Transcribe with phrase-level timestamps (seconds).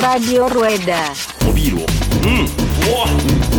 [0.00, 1.12] Radio Rueda.
[1.46, 1.86] おビールを。
[1.86, 2.48] うん。
[2.48, 3.04] うわ。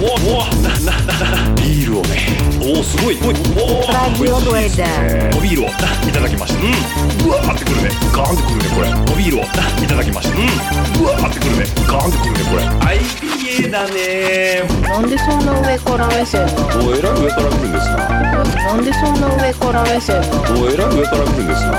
[0.01, 0.09] うわ。
[0.25, 0.49] うわ。
[0.63, 5.37] ななななビールをねおおすごいおいおお Radio Rueda.
[5.37, 7.43] おビールをいただきましたうんうわ。
[7.43, 11.19] ーってくるねガーンってくるねこれおビールをいただきましたうんうわ。
[11.19, 14.63] ーってくるねガーンってくるねこれはい IPA だね。
[14.83, 16.87] なんでそんな上から目線なの？
[16.87, 20.61] おえらい上から来るんですななんでそんな上から目線なの？
[20.61, 21.71] おえらい上から来るんですな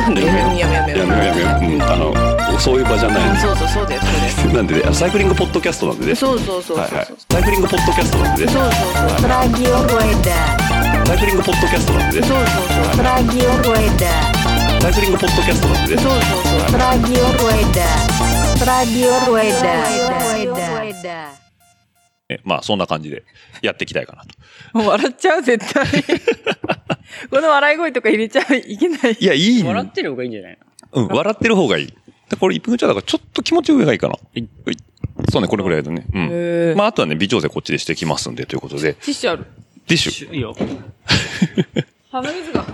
[0.00, 1.24] なんでやめようやめようやめよう。
[1.24, 6.10] やめよううんあのそういう場じゃないそうそうそうだよそうだ なんでサイクリングポッドキャストなんでね。
[6.10, 6.78] よそうそうそうそう。
[6.78, 7.06] はいはい。
[7.32, 8.52] サイクリングポッドキャストなんでね。
[8.52, 8.72] そうそう
[9.20, 11.06] そう Radio Rueda.
[11.06, 12.26] サイクリングポッドキャストなんでね。
[12.26, 12.46] そうそう
[12.96, 13.04] そう。
[13.04, 14.80] Radio Rueda.
[14.82, 16.02] サイクリングポッドキャストなんでね。
[16.02, 16.20] そうそう
[16.70, 16.80] そう。
[16.80, 17.84] Radio Rueda.
[18.64, 19.44] Radio Rueda.
[19.44, 20.25] え
[22.44, 23.24] まあそんな感じで
[23.62, 24.28] やっていきたいかなと
[24.72, 25.86] もう笑っちゃう、絶対。
[27.30, 29.16] この笑い声とか入れちゃいけない。
[29.18, 30.58] いやいいん笑ってる方がいいんじゃない
[30.92, 31.86] うん、笑ってる方がいい。
[31.86, 34.14] でこれ1分ちょいだからちょっと気持ち上がいいかな。
[34.14, 34.46] はい。
[35.30, 36.06] そうね、これぐらいだね。
[36.12, 36.28] うへん。
[36.74, 38.94] ーまあ、あとはね、微調整こっちでしてきますんで、ということで。
[38.94, 39.44] ティッシュある。
[39.86, 40.34] ティッシュ。
[40.34, 40.54] いいよ。
[42.10, 42.66] 鼻水が、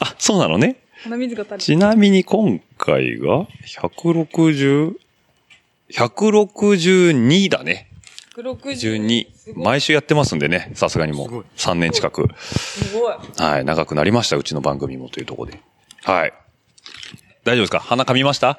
[0.00, 0.76] あ、そうなのね。
[1.02, 4.94] 鼻水が足りちなみに今回が、160、
[5.92, 7.88] 162だね。
[8.36, 8.96] 160。
[8.96, 9.26] 12。
[9.56, 12.28] 毎週やってますんでね、さすがにもう3年近く。
[12.38, 13.14] すごい。
[13.38, 15.60] はい、長くなりました、うちの番組もというところで。
[16.04, 16.32] はい。
[17.44, 17.80] 大丈夫ですか？
[17.80, 18.58] 鼻噛みました？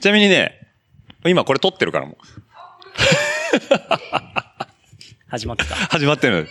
[0.00, 0.58] ちなみにね、
[1.26, 2.16] 今これ撮ってるからもう。
[5.28, 5.74] 始まってた。
[5.74, 6.48] い 始まってる。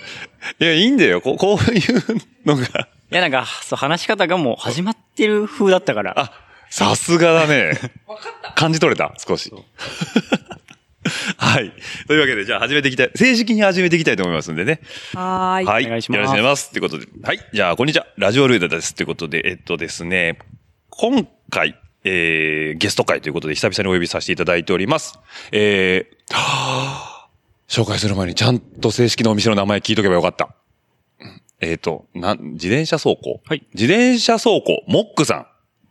[0.60, 1.22] いや、いいんだよ。
[1.22, 2.04] ここういう
[2.46, 2.88] のが。
[3.12, 6.14] や、なんか、そう、話し方がもう始まってる風だったから。
[6.18, 6.32] あ、
[6.72, 7.74] さすがだね。
[8.56, 9.52] 感じ取れた少し。
[11.36, 11.74] はい。
[12.08, 13.12] というわけで、じゃあ始めていきたい。
[13.14, 14.80] 正式に始めていきたいと思いますんでね。
[15.14, 15.66] はーい。
[15.66, 15.86] はい。
[15.86, 16.72] お願いしますよろしくお願いします。
[16.72, 17.08] ということで。
[17.24, 17.40] はい。
[17.54, 18.08] じゃあ、こんにちは。
[18.18, 18.96] ラジオルーダです。
[18.96, 20.40] ということで、えっとですね、
[20.90, 25.20] 今回、えー、ゲスト会ということで、久々にお呼びさせていただいております。
[25.52, 27.28] えー、は
[27.68, 30.56] ぁ紹介する前にちゃんと正式なお店の名前聞いとけばよかった。
[31.60, 35.48] えっ、と、なん、自転車走行はい自転車走行、モックさん。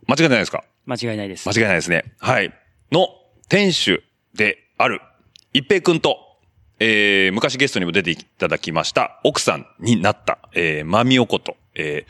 [0.07, 0.63] 間違いないですか？
[0.85, 1.47] 間違いないです。
[1.47, 2.13] 間違いないですね。
[2.19, 2.53] はい。
[2.91, 3.07] の
[3.49, 4.03] 店主
[4.33, 5.01] である、
[5.53, 6.17] 一平くんと、
[6.79, 12.05] えー、昔ゲストにも出ていただきました、奥さんになった、えー、まみおこと、え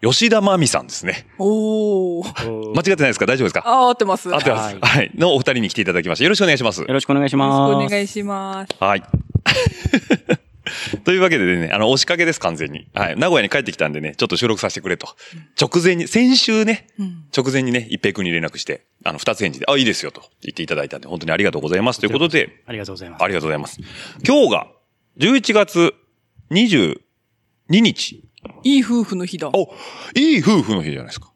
[0.00, 1.26] ー、吉田まみさんですね。
[1.38, 2.70] おー。
[2.70, 3.26] お間違ってないですか？
[3.26, 3.62] 大丈夫ですか？
[3.66, 4.28] あー、合ってます。
[4.28, 4.74] よ合ってます。
[4.76, 5.10] はいはい。
[5.14, 6.24] のお二人に来ていただきました。
[6.24, 6.80] よろしくお願いします。
[6.80, 7.74] よろしくお願いしろします。
[7.74, 8.74] くお願いします。
[8.78, 9.02] はい。
[11.04, 12.88] というわけでね、あの、押しかけです、完全に。
[12.94, 13.16] はい。
[13.16, 15.08] 名古屋に帰ってきたんでね、ちょっと収録させてくれと。
[15.60, 17.24] 直前に、先週ね、うん。
[17.36, 22.00] 直前にね、一平君に連絡して、あの、二つ返事で、あ、いいですよと言っていただいたんで、本当にありがとうございます。
[22.00, 23.24] ということで、ありがとうございます。
[23.24, 23.80] ありがとうございます。
[24.26, 24.66] 今日が、
[25.18, 25.94] 11月
[26.50, 26.96] 22
[27.68, 28.24] 日。
[28.64, 29.50] いい夫婦の日だ。
[29.52, 29.74] お、
[30.14, 31.32] いい夫婦の日じゃないですか。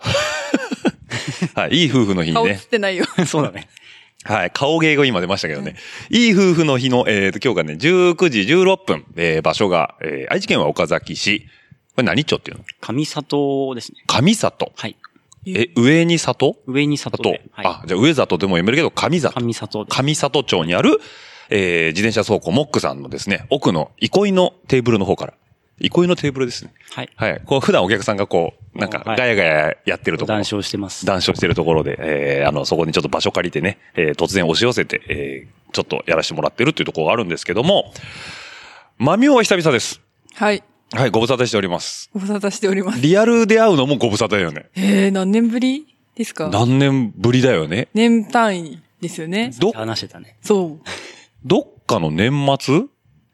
[1.54, 2.60] はい、いい夫婦の日に顔映っね。
[2.70, 3.04] てないよ。
[3.26, 3.68] そうだね。
[4.24, 5.76] はい、顔芸が今出ましたけどね。
[6.10, 11.46] いい夫婦の日の、えっ、と、今日がね、19時16分、えー場所が、えー愛知県は岡崎市。
[11.96, 12.64] これ何町っていうの？
[12.80, 13.98] 上里ですね。
[14.06, 14.72] 上里。
[14.76, 14.96] はい。
[15.46, 16.56] え、上に里？
[16.66, 17.42] 上に里里で。。
[17.52, 17.66] はい。
[17.66, 19.40] あ、じゃあ上里でも読めるけど、上里。
[19.40, 19.90] 上里で。
[19.90, 21.00] 上里町にある、
[21.48, 25.34] えー自転車倉庫モックさんのですね、奥の憩いのテーブルの方から。
[25.80, 26.72] 憩いのテーブルですね。
[26.94, 27.10] はい。
[27.16, 27.40] はい。
[27.44, 30.38] こう、普段お客さんがこう、なんか、はいガヤガヤやってるところ。
[30.38, 31.04] 談笑してます。
[31.06, 37.92] 談笑してるところで、えーあの、そこにちょっと場所借りてね、えー突然押し寄せて、えーちょっとやらせてもらってるっていうところがあるんですけども、
[38.98, 40.00] マミオは久々です。
[40.34, 40.62] はい。
[40.92, 42.10] はい、ご無沙汰しております。
[42.12, 43.00] ご無沙汰しております。
[43.00, 44.66] リアルで会うのもご無沙汰だよね。
[44.74, 45.86] えー、何年ぶり
[46.16, 46.48] ですか？
[46.52, 47.86] 何年ぶりだよね。
[47.94, 49.52] 年単位ですよね。
[49.60, 50.36] ど、話してたね。
[50.42, 50.86] そう。
[51.46, 52.82] どっかの年末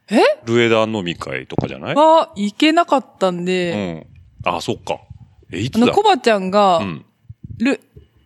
[0.09, 0.19] え？
[0.45, 1.95] ルエダ飲み会とかじゃない？
[1.95, 4.05] は、行けなかったんうで、
[4.45, 4.47] ん。
[4.49, 4.99] あ、そっか。
[5.51, 7.05] え、いあの、コバちゃんがう、ん。
[7.59, 7.79] ル、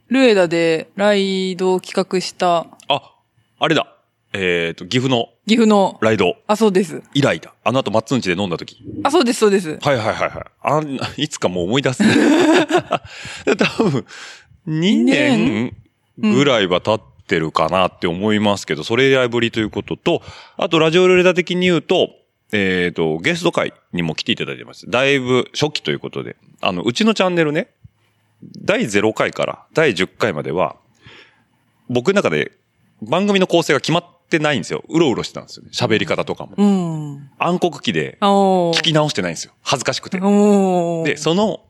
[0.09, 3.13] ルエダでライドを企画した、あ、
[3.59, 3.87] あれだ。
[4.33, 7.03] えっ、と、岐阜の岐阜の、ライドあ、そうです。
[7.13, 7.53] 以来だ。
[7.65, 8.77] あの後、マッツンチで飲んだ時。
[9.03, 9.77] あ、そうです、そうです。
[9.81, 10.31] はいはいはいはい。
[10.61, 12.13] あん、 いつかもう思い出す、ね。
[13.45, 14.05] で 多分、
[14.67, 15.73] 2年
[16.17, 17.01] ぐらいは経っ
[17.31, 20.21] てるかなって思いますけど、それ以来ぶりということと、
[20.57, 22.09] あとラジオルレダ的に言うと、
[22.51, 24.89] えっ、と、ゲスト会にも来ていただいてます。
[24.89, 27.69] だいぶ初期ということで、あの、うちのチャンネルね、
[28.61, 30.75] 第0回から第10回までは、
[31.87, 32.51] 僕の中で
[33.01, 34.83] 番組の構成が決まってないんですよ。
[34.89, 35.71] うろうろしてたんですよね。
[35.73, 36.55] 喋り方とかも。
[36.57, 37.29] うん。
[37.37, 38.17] 暗黒期で。
[38.19, 39.53] 聞き直してないんですよ。
[39.61, 40.19] 恥ずかしくて。
[40.19, 41.61] で、その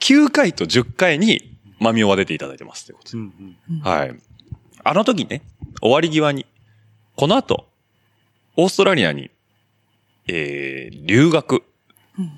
[0.00, 3.80] 9回と10回にマミオは出ていただいてますということでうんうん。
[3.80, 4.16] はい。
[4.88, 5.42] あの時ね、
[5.82, 6.46] 終わり際に、
[7.16, 7.66] この後、
[8.56, 9.30] オーストラリアに、
[10.28, 11.64] えー、留学。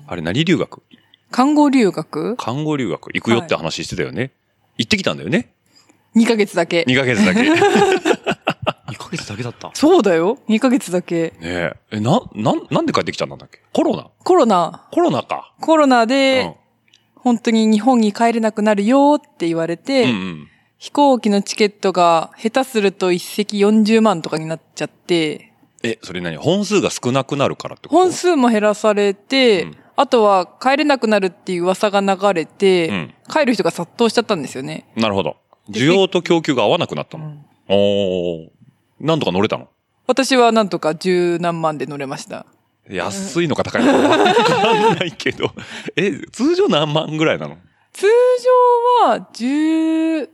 [0.07, 0.81] あれ何留学？
[1.29, 2.35] 看護留学？
[2.37, 4.31] 看護留学行くよって話してたよね。
[4.79, 5.53] 行ってきたんだよね。
[6.15, 6.85] 2ヶ月だけ。
[6.87, 7.43] 2ヶ月だけ。
[7.47, 9.69] ね2ヶ月だけだった。
[9.75, 10.39] そうだよ。
[10.49, 11.33] 2ヶ月だけ。
[11.41, 11.73] え。
[11.91, 13.59] え、な、なん、なんで帰ってきたんだっけ？
[13.73, 14.87] コロナコロナ。
[14.91, 15.53] コロナか。
[15.61, 16.55] コロナうでん、。
[17.15, 20.47] 本当に日本に帰れなくなるよって言われて、うんうん。
[20.79, 25.51] 飛行機のチケットが下手すると一席40万とかになっちゃって、
[25.83, 26.37] え、それ何？
[26.37, 28.01] 本数が少なくなるからってこと？
[28.01, 34.85] 本数も減らされて、うんあとは帰れなくなるっていう噂が流れて、うん帰る人が殺到しちゃったんですよね。
[34.95, 35.35] なるほど。
[35.69, 37.45] 需要と供給が合わなくなったの？
[37.67, 38.49] おー。
[39.01, 39.67] なんとか乗れたの？
[40.07, 42.45] 私はなんとか十何万で乗れました。
[42.89, 45.51] 安いのか高いのかわかんないけど。
[45.97, 47.57] え、通常何万ぐらいなの？
[47.91, 48.07] 通
[49.03, 50.29] 常は十三、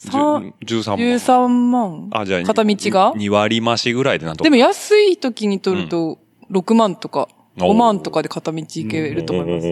[0.00, 0.54] 13万。
[0.64, 2.08] 十三万。
[2.12, 4.44] あ、じゃあ、片道が？2割増しぐらいでなんとか。
[4.44, 6.18] でも安い時に取ると
[6.50, 7.28] 6万とか
[7.58, 9.66] おー5万とかで片道行けると思います。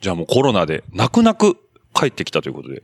[0.00, 1.58] じゃあもうコロナで泣く泣く
[1.94, 2.82] 帰ってきたということで。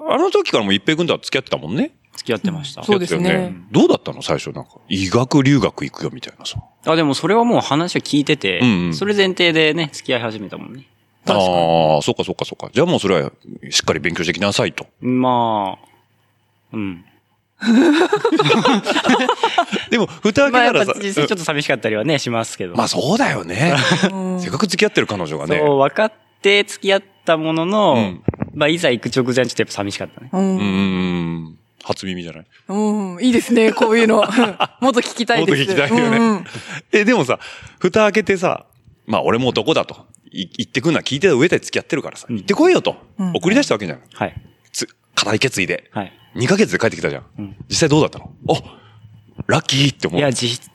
[0.00, 1.92] あの時からもう一平君とは付き合ってたもんね。
[2.16, 2.82] 付き合ってました。
[2.84, 4.70] そうですね付き合ってたよどうだったの最初なんか？
[4.88, 6.58] 医学留学行くよみたいなさ。
[6.86, 10.86] あ、でもそれはもう話を聞いてて、うんうんそれ前提でね、付き合い始めたもんね。
[11.34, 12.70] ああ、そっかそっかそっか。
[12.72, 13.32] じゃあもうそれは
[13.70, 14.86] しっかり勉強してきなさいと。
[15.00, 15.86] まあ、
[16.72, 17.04] うん。
[19.90, 22.76] でも、蓋開けたらさ、っぱ実際ちょっと寂しかったりはね、しますけど。
[22.76, 23.74] まあそうだよね。
[24.12, 25.58] うんせっかく付き合ってる彼女がね。
[25.58, 28.22] そう、分かって付き合ったものの、うん
[28.54, 30.30] まあいざ行く直前はちょっとやっぱ寂しかったね。
[30.32, 30.38] う。
[30.38, 31.58] うんーん。
[31.84, 33.24] 初耳じゃないうん。
[33.24, 34.16] いいですね、こういうの。
[34.80, 35.58] もっと聞きたいです。
[35.58, 36.44] もっと聞きたいよねうんうん
[36.92, 37.38] え、でもさ、
[37.78, 38.64] 蓋開けてさ、
[39.06, 40.06] まあ俺も男だと。
[40.32, 42.96] い言ってくんのは聞いてた上で付き合ってるからさ、行ってこいよと。
[43.18, 44.00] うん送り出したわけじゃん。
[44.14, 44.34] はい。
[44.72, 45.90] つ、課題決意で。
[45.92, 46.12] はい。
[46.36, 47.24] 2ヶ月で帰ってきたじゃん。
[47.38, 48.30] うん実際どうだったの？
[48.48, 48.56] お
[49.46, 50.20] ラッキーって思う。
[50.20, 50.70] いや、実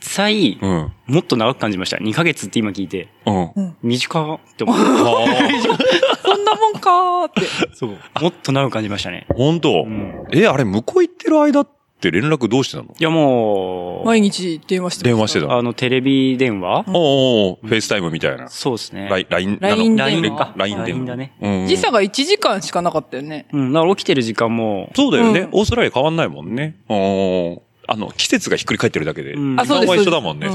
[0.00, 0.92] 際、うん。
[1.06, 1.96] もっと長く感じました。
[1.96, 3.76] 2ヶ月って今聞いて、うん。
[3.82, 5.24] 短って思っあ
[6.24, 7.40] そんなもんかーって。
[7.74, 7.98] そう。
[8.20, 9.26] もっと長く感じましたね。
[9.30, 11.68] あ、本当、んえ、あれ、向こう行ってる間っ
[12.00, 12.94] て連絡どうしてたの？
[12.98, 15.56] いやもう、毎日電話して電話してた。
[15.56, 18.48] あの、テレビ電話、おうお FaceTime みたいな。
[18.48, 19.08] そうですね。
[19.08, 20.52] LINE、LINE、LINE 電話か。
[20.56, 21.66] ライン電話。
[21.66, 23.46] 時差が1時間しかなかったよね。
[23.52, 23.72] うん。
[23.72, 26.76] だから起きてる時間も、そうだよね、うんオーストラリア変わんないもんね。
[26.88, 27.60] うん。
[27.88, 29.32] あの、季節がひっくり返ってるだけで。
[29.34, 29.96] うんあ、そうです。
[29.96, 30.48] 一緒だもんね。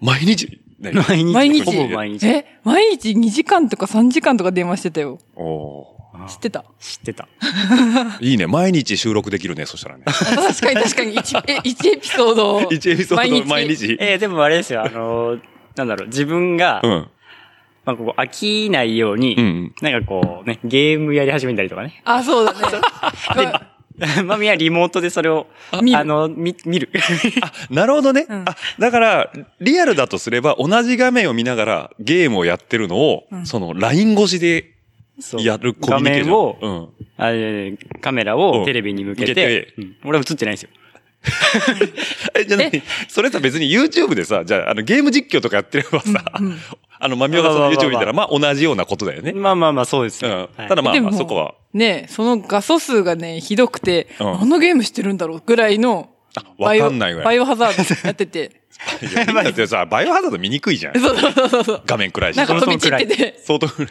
[0.00, 1.64] 毎日、ね、毎日、毎日？
[1.64, 2.26] ほぼ毎日。
[2.26, 5.18] え、毎日2時間とか3時間とか電話してたよ。
[5.36, 7.28] お知ってた知ってた。
[7.40, 8.46] ーいいね。
[8.46, 10.04] 毎日収録できるね、そしたらね。
[10.06, 12.62] 確かに確かに1、え、1エピソードを。
[12.62, 13.96] 1エピソード毎日。
[14.00, 15.40] えーでもあれですよ、あのー
[15.76, 17.08] なんだろう、自分が、うん。
[17.84, 19.74] まあ、こう飽きないように、うんうん。
[19.80, 22.02] なんかこうね、ゲームやり始めたりとかね。
[22.04, 24.22] あ、そうだね。
[24.24, 26.90] マミはリモートでそれを、あ見るの、み、見る。
[27.42, 28.26] あ、なるほどね。
[28.28, 34.74] うんあ、だから、リアルだとすれば、同じ画面を見ながらゲームをやってるのを、その、LINE 越しで
[35.38, 36.26] やるコミ画ュニケーション。
[36.26, 36.88] 面を、うん。
[37.16, 40.68] あれカメラうんをテレビに向けて、向けてうん俺は映ってないんですよ。
[42.34, 42.82] え、じゃあ何？
[43.08, 46.24] それさ別に YouTube でさ、じゃあ、あの、ゲーム実況とかやってればさ、
[47.00, 49.32] あの、マミオがその YouTube 見たら、まあ同じようなことだよね。
[49.32, 50.48] まあまあまあ、そうですうんよ。
[50.56, 51.54] はいただまあそこは。
[51.74, 58.52] ねその画素数がね、ひどくて、うんあのゲームしてるんだろうぐらいの、あわかんないぐらいバイオハザードやってて。
[59.34, 60.94] だってさ、バイオハザード見にくいじゃん。
[61.00, 61.82] そうそうそうそう。
[61.84, 62.36] 画面暗いし。
[62.36, 63.88] なんか飛び散ってて、相当暗い。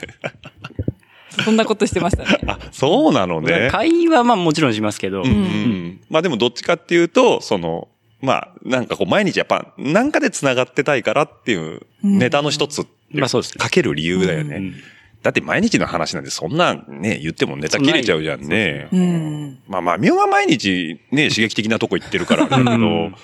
[1.43, 2.39] そんなことしてましたね。
[2.47, 3.69] あ、そうなのね。
[3.71, 5.99] 会話はまあもちろんしますけど、うんうん。
[6.09, 7.87] まあでもどっちかっていうと、その、
[8.21, 14.57] まあ、なんかこう毎日やっぱ、なんかで繋がってたいからっていうネタの一つまあそうですねかける理由だよね。
[14.57, 14.75] うん
[15.23, 18.87] だって毎日の話なんてそんなね、言ってもネタ切れちゃうじゃんね。
[18.93, 19.59] うん。
[19.67, 23.15] まあまあ、みおは毎日ね、刺激的なとこ行ってるからだけどうん、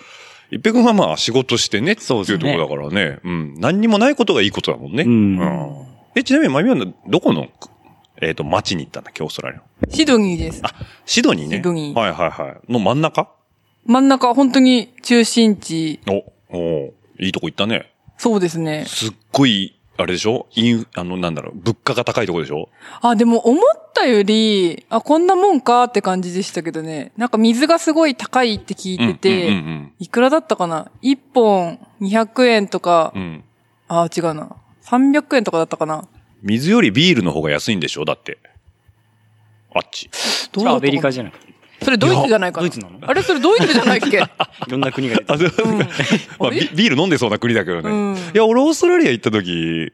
[0.51, 3.19] 一平君はまあ仕事してねっていそうとこだからね。
[3.23, 3.55] うん。
[3.59, 5.03] 何にもないことがいいことだもんね。
[5.03, 6.75] うんうんえ、ちなみにまみは
[7.07, 7.47] どこの、
[8.21, 9.65] えっと、町に行ったんだっけ、オーストラリアの。
[9.93, 10.61] シドニーです。
[11.05, 11.57] シドニーね。
[11.57, 12.71] シドニーはいはいはい。
[12.71, 13.29] の真ん中？
[13.85, 15.99] 真ん中、本当に中心地。
[16.07, 17.91] お、おいいとこ行ったね。
[18.17, 18.85] そうですね。
[18.87, 20.47] すっごい、あれでしょ？
[20.55, 22.69] イン、あの、なんだろう、物価が高いとこでしょ？
[23.01, 27.11] あ、でも思ったより、あ、こんなもんかって感じでしたけどね。
[27.17, 33.21] なんか水がすごい高いって聞いてて、うんうんいくらだったかな ?1 本200円とか、うん。
[33.21, 33.43] うん。
[33.87, 34.55] あ、違うな。
[34.85, 36.07] 300円とかだったかな？
[36.43, 38.05] 水よりビールの方が安いんでしょ？
[38.05, 38.37] だって。
[39.73, 40.09] あっち。
[40.51, 41.33] どそれはアメリカじゃない。
[41.81, 42.99] それドイツじゃないかなドイツなの？
[43.01, 44.17] あれそれドイツじゃないっけ？
[44.21, 44.21] い
[44.69, 45.49] ろんな国が出てあ、る。
[45.49, 45.67] そう
[46.39, 47.89] まあ、ビビール飲んでそうな国だけどね。
[47.89, 49.91] うんいや、俺オーストラリア行った時、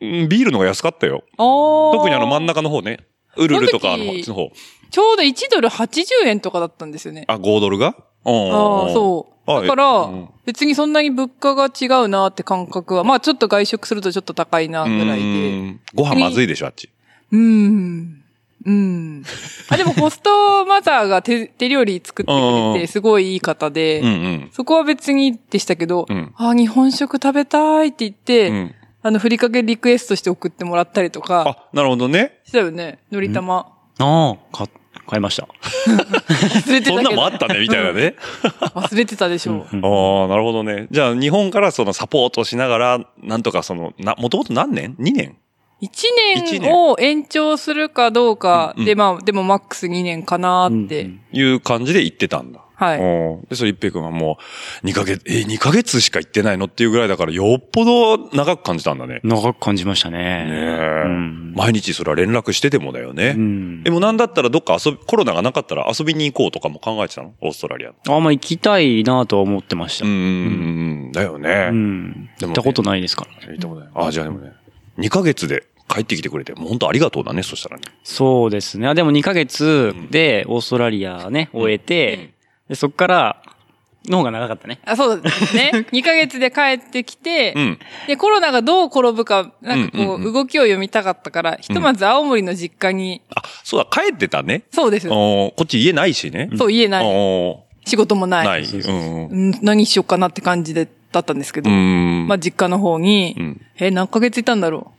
[0.00, 1.24] うんビールの方が安かったよ。
[1.36, 2.98] 特にあの真ん中の方ね。
[3.36, 4.52] ウルルとかの方。
[4.90, 7.24] ちょうど1ドル80円とかだったんですよね。
[7.28, 7.94] あ、5ドルが？
[8.24, 9.50] ああ、そう。
[9.50, 15.60] あだから、うん別にそんなに物価が違うなって感覚は、まあちょっと外食するとちょっと高いなうぐらいで。
[15.60, 16.90] んご飯まずいでしょ、あっち。
[17.30, 18.22] うーん。
[18.66, 19.22] うん。
[19.68, 24.50] あ、でもホストマザーが手 手料理作ってくうんれて、すごいいい方で、うんうん。
[24.52, 32.40] そこは別にでしたけど、うんあ、日本食食べたいって言って、うんあの、ふりかけリクエストして送ってもらったりとか、あ、なるほどね。
[32.44, 32.98] したよね。
[33.10, 33.68] のりたま。
[33.98, 34.68] ああ、か、
[35.06, 35.48] 買いました。
[35.86, 36.94] 忘れてた。
[36.94, 38.16] そんなんもあったね、みたいなね。
[38.74, 39.76] 忘れてたでしょう。
[39.76, 40.88] うんああ、なるほどね。
[40.90, 45.36] じゃあ、日本からそのサポートしながら、なんとかその、な、もともと何年 ?2 年？
[45.82, 46.04] 一
[46.36, 51.04] 一年を延長するかどうかうんで、まあ、でもマックス2年かなって。
[51.04, 52.60] うんいう感じで行ってたんだ。
[52.80, 52.98] はい。
[52.98, 54.38] うんで、それ一平君はも
[54.82, 59.20] う、2ヶ月、え、2ヶ月しか行ってないのっていうぐらいだから、よっぽど長く感じたんだね。
[59.22, 60.46] 長く感じましたねね。
[60.48, 63.34] え、うん毎日それは連絡しててもだよね。
[63.36, 67.34] うんでもなんだったらどっか遊び、コロナがなかったら遊びに行こうとかも考えてたの？
[67.40, 67.90] オーストラリア。
[67.90, 70.06] あ、まあ行きたいなとは思ってました。
[70.06, 71.12] うんうんうん。
[71.12, 71.68] だよね。
[71.70, 72.30] うん。
[72.38, 73.52] でもね行ったことないですからね。
[73.52, 73.88] 行ったことない。
[74.08, 74.52] あ、じゃあでもね、
[74.98, 77.82] 2ヶ月で帰ってきてくれて、もう本当ありがとうだね、そしたらね。
[78.04, 78.86] そうですね。
[78.88, 82.30] あでも2ヶ月でオーストラリアね、終えて、
[82.70, 83.42] でそっから、
[84.06, 84.78] の方が長かったね。
[84.86, 85.72] あ、そうですね。
[85.92, 87.78] 2ヶ月で帰ってきて、うん。
[88.06, 94.62] で、コロナがどう転ぶか、なんかこう、うんうんうん動きを読みたかったから、ひとまず青森の実家に、あ、そうだ、帰ってたね。
[94.70, 95.08] そうです。
[95.08, 96.48] こっち家ないしね。
[96.56, 97.04] そう、家ない。
[97.04, 98.46] お仕事もない。
[98.46, 98.62] ーない。
[98.62, 101.68] うんうん何しようかなって感じで、だったんですけど。
[101.68, 103.60] まあ、実家の方に、うん。
[103.80, 104.92] え、何ヶ月いたんだろ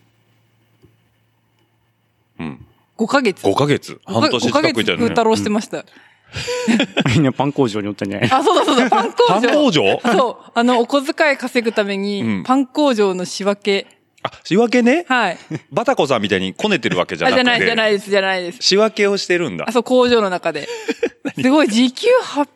[2.37, 2.43] う？
[2.43, 2.65] ん。
[2.99, 3.43] う ?5 ヶ月。
[3.47, 4.01] 5ヶ月。
[4.05, 5.03] 半年5ヶ月近くいたよね。
[5.03, 5.85] 風太郎してました。
[7.13, 8.29] みんなパン工場におったんじゃない？
[8.31, 9.50] あ、そうだそうだ、パン工パ場。
[9.51, 10.00] ン工場？
[10.13, 10.51] そう。
[10.53, 13.88] あの、お小遣い稼ぐために、うんパン工場の仕分け。
[14.23, 15.05] あ、仕分けね？
[15.07, 15.38] はい。
[15.71, 17.43] バタコさんみたいにこねてるわけじゃあ、なくて。
[17.45, 18.57] じゃない、じゃないです、じゃないです。
[18.61, 19.71] 仕分けをしてるんだあ、。
[19.71, 20.67] そう、工場の中で。
[21.41, 22.47] すごい、時給 800?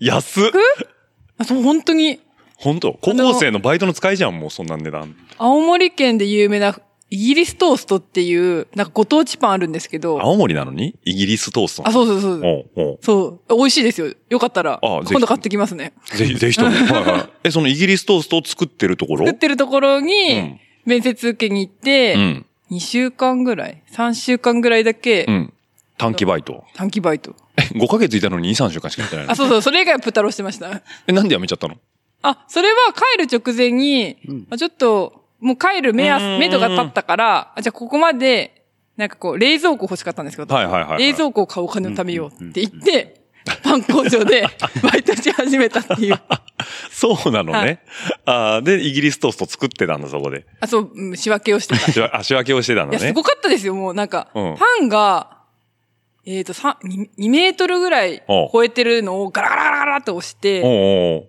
[0.00, 0.50] 安っ
[1.38, 2.20] あ、そう、本当に、
[2.56, 2.96] 本当？
[3.00, 5.14] 高校生のバイトの使いじゃん、もうそんなん値段。
[5.38, 6.78] 青森県で有名な、
[7.10, 10.94] イギリストーストっていう、なんかご当地パンあるんですけど、青森なのに？
[11.04, 11.88] イギリストースト。
[11.88, 12.42] あ、そうそうそう。
[12.44, 14.12] おうおうそう、美味しいですよ。
[14.28, 15.94] よかったら、あぜひ今度買ってきますね。
[16.14, 16.70] ぜひ、ぜひとも。
[16.76, 17.28] はいはい。
[17.44, 19.26] え、そのイギリストーストを作ってるところ？
[19.26, 22.46] 作ってるところうにん、面接受けに行って、うん。
[22.72, 25.52] 2週間ぐらい ?3 週間ぐらいだけう、ん。
[25.96, 26.64] 短期バイト。
[26.74, 27.34] 短期バイト。
[27.56, 29.32] え、5ヶ月いたのに2、3週間しかやってないの？
[29.32, 30.82] あ、そうそう、それ以外はプタロしてました。
[31.06, 31.76] え、なんで辞めちゃったの？
[32.20, 32.74] あ、それは
[33.16, 38.64] 帰る直前に、まあちょっと、もう帰る目安、うん目処が立ったから、あじゃあここまで、
[38.96, 43.18] なんかこう、冷蔵庫欲しかったんですけど、はいはいはいはい冷蔵庫を買うお金を貯めようって言って、
[43.62, 44.42] パン工場で
[44.82, 46.20] バイトし始めたっていう。
[46.90, 47.58] そうなのね。
[47.58, 47.78] はい
[48.26, 50.44] あーで、イギリストースト作ってたんだ、そこで。
[50.60, 52.22] あ、そう、うん仕分けをしてた。
[52.24, 53.22] 仕分けをしてたのいや、すねご。
[53.22, 55.37] かったですよ、もうなんか、うんパンが、
[56.30, 60.60] えっ、と、3、2, 2メートルぐらい超えてるのをガラガラガラガラって押して、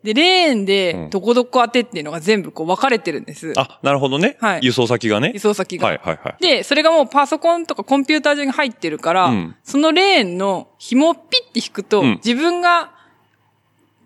[0.03, 3.53] で、レーンうんで、どこどこ当てっていうのが全部こう分かれてるんです。
[3.55, 4.37] あ、なるほどね。
[4.41, 5.39] はい輸送先がね輸。
[5.39, 5.87] 送先が。
[5.87, 6.43] はいはいはい。
[6.43, 12.91] で、それがもうパソコンとかコンピューター上に入ってるから、うんそのレーンの紐をピッて引くと、うん自分が、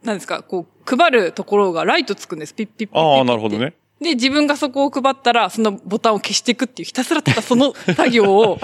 [0.04, 2.54] なんですか、こう、配るところがライトつくんです。
[2.54, 3.74] ピッピッピッピッピッああ、なるほどね。
[4.04, 8.60] で、自分がそこを配ったら、そのボタンを消していくっていう、ひたすらただその 作業を、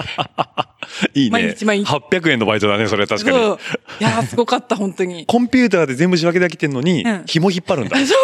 [1.14, 1.42] いいね。
[1.42, 3.46] 毎日毎日800円のバイトだね、それ確かそうに。
[4.00, 5.26] いやー、すごかった、本当に。
[5.26, 8.06] コンピューターで全部仕分けできてんのにうん、紐引っ張るんだ そう。
[8.06, 8.16] そう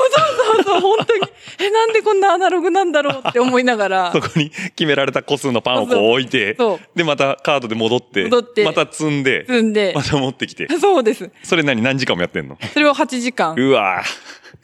[0.56, 1.20] そうそう、本当に。
[1.58, 6.56] え、なんでこんなアナログなんだろうって思いながらそ、こに決められた個数のパンをこう置いて
[6.94, 10.68] で、またカードで戻って、戻ってまた積んで、積んでま、た持ってきて。
[10.78, 11.30] そうです。
[11.42, 12.58] それ何何時間もやってんの？
[12.74, 13.54] それを8時間。
[13.56, 14.02] うわ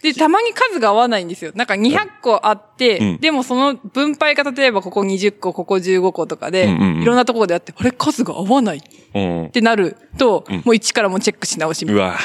[0.03, 1.53] で、たまに数が合わないんですよ。
[1.55, 8.81] なんか200個あって、うんでもその分配が例えばここ20個、ここ15個とかで、うんうんうんいろんなところであって、あれ数が合わないっ
[9.15, 9.51] うん。
[9.51, 12.03] てなると、んもう一からもうチェックし直しみたいな。
[12.03, 12.19] うわ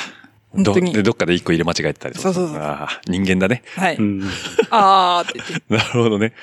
[0.56, 3.64] ど本当にで、どっかで一個入れ間違えてたりとかそうそうそうあー人間だね。
[3.76, 3.96] はい。
[3.98, 4.24] うん。
[4.72, 5.66] あーって言って。
[5.76, 6.34] なるほどね。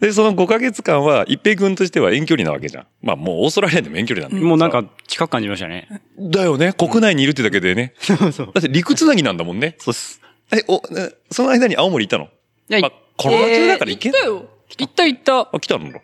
[0.00, 2.86] で、その5ヶ月間は、一平君としては遠距離なわけじゃん。
[3.02, 5.88] まあもうオーストラリアでも遠距離なんだもうなんか近く感じましたね。
[6.18, 6.72] だよね。
[6.72, 7.94] 国内にいるってだけでね。
[8.00, 8.46] そうそう。
[8.52, 9.76] だって陸つなぎなんだもんね。
[9.78, 10.20] そうっす。
[10.54, 12.24] え、お、えその間に青森行ったの？
[12.24, 12.28] い
[12.68, 14.22] やまあ、コロナ中だから行けない。
[14.22, 14.48] えー行ったよ。
[14.78, 15.56] 行った行った。
[15.56, 15.92] あ、来たの？
[15.92, 16.00] だ。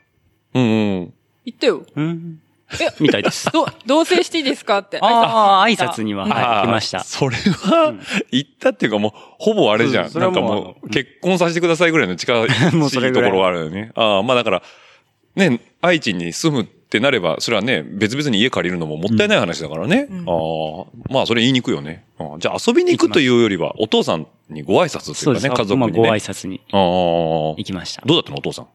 [0.55, 1.15] うんうん。
[1.45, 1.85] 行ったよ。
[1.97, 2.41] うん。
[2.73, 3.51] え、みたいです。
[3.51, 4.99] ど、同棲していいですかって。
[5.01, 7.03] ああ、挨拶には、うんはい、来ました。
[7.03, 7.95] それは、
[8.31, 10.13] 行ったっていうかもう、ほぼあれじゃん。
[10.19, 12.47] なんかはもう結婚させてくださいぐらいの近い
[13.13, 13.91] ところがあるよね。
[13.97, 14.63] ああ、まあだから、
[15.35, 20.09] ね、愛知に住むってなれば、それはね、別々に家借りるのももったいない話だからね。
[20.11, 22.05] うんああ、まあそれ言いにくいよね。
[22.41, 25.51] じゃあ遊びに行くというよりは、お父さんにご挨拶とそうですね。
[25.51, 26.09] いうかね、家族まあ、にね。
[26.09, 26.81] ご挨拶にああ
[27.57, 28.03] 行きました。
[28.05, 28.67] どうだったのお父さん？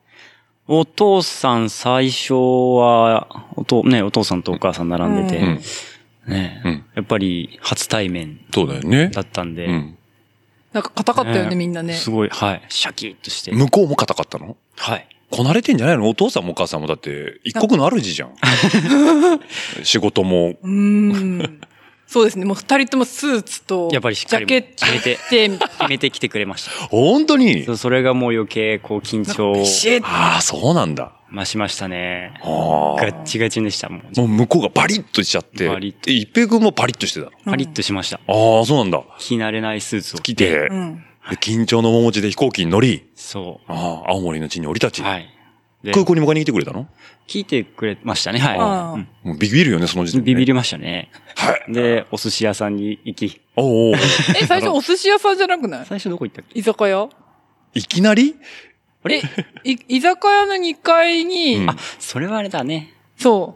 [0.67, 5.62] お父さん最初は、おと、ね、お父さんとお母さん並んでて、うん。
[6.27, 9.10] ね、うんやっぱり初対面そうだよね。
[9.10, 9.98] だったんで、うん。
[10.72, 11.93] なんか硬かったよね、みんなね。
[11.93, 13.51] すごい、はい、シャキッとして。
[13.51, 14.55] 向こうも硬かったの？
[14.77, 15.07] はい。
[15.36, 16.08] こなれてんじゃないの？
[16.08, 18.36] お父さんもお母さんもだって、一国の主じゃん。
[19.84, 20.50] 仕事も。
[20.50, 20.58] う。
[22.08, 22.46] そうですね。
[22.46, 26.72] もう二人ともスーツと、やっぱりしっかり決めて、で、決めてきてくれました。
[26.88, 27.65] 本当に？
[27.77, 29.56] それがもう余計、こう、緊張
[30.04, 31.12] ああ、そうなんだ。
[31.34, 32.36] 増しましたね。
[32.44, 33.01] ああ。
[33.01, 34.20] ガッチガチでした、もう。
[34.20, 35.68] もう向こうがバリッとしちゃって。
[35.68, 37.32] バリッとえ一平君もパリッとしてたの？
[37.44, 38.22] パリッとしました。
[38.27, 39.04] ああ、そうなんだ。
[39.18, 41.04] 着慣れないスーツを来て、うん。
[41.29, 45.05] で緊張の面持ちで飛行機に乗り、そああ、青森の地に降り立ち、う。
[45.05, 45.29] はい。
[45.84, 46.88] で、空港に迎えに来てくれたの？
[47.27, 48.60] 聞いてくれましたね、はい。
[48.60, 51.12] ああうんもうビビるよね、その時点で、ビビりましたね。
[51.36, 51.74] はい。
[51.74, 53.96] で、お寿司屋さんに行き、おうおう
[54.39, 55.86] え、最初お寿司屋さんじゃなくない？
[55.86, 56.60] 最初どこ行ったっけ？
[56.60, 57.10] 居酒屋？
[57.74, 58.36] いきなり？
[59.08, 59.22] え、
[59.63, 62.94] い居酒屋の2階に、うんあ、それはあれだね。
[63.17, 63.55] そ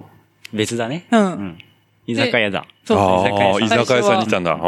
[0.53, 0.55] う。
[0.55, 1.07] 別だね。
[1.11, 1.57] うんうん。
[2.05, 2.65] 居酒屋だ。
[2.85, 4.51] そうああ、居居酒屋さんにいたんだ。
[4.51, 4.59] ああ。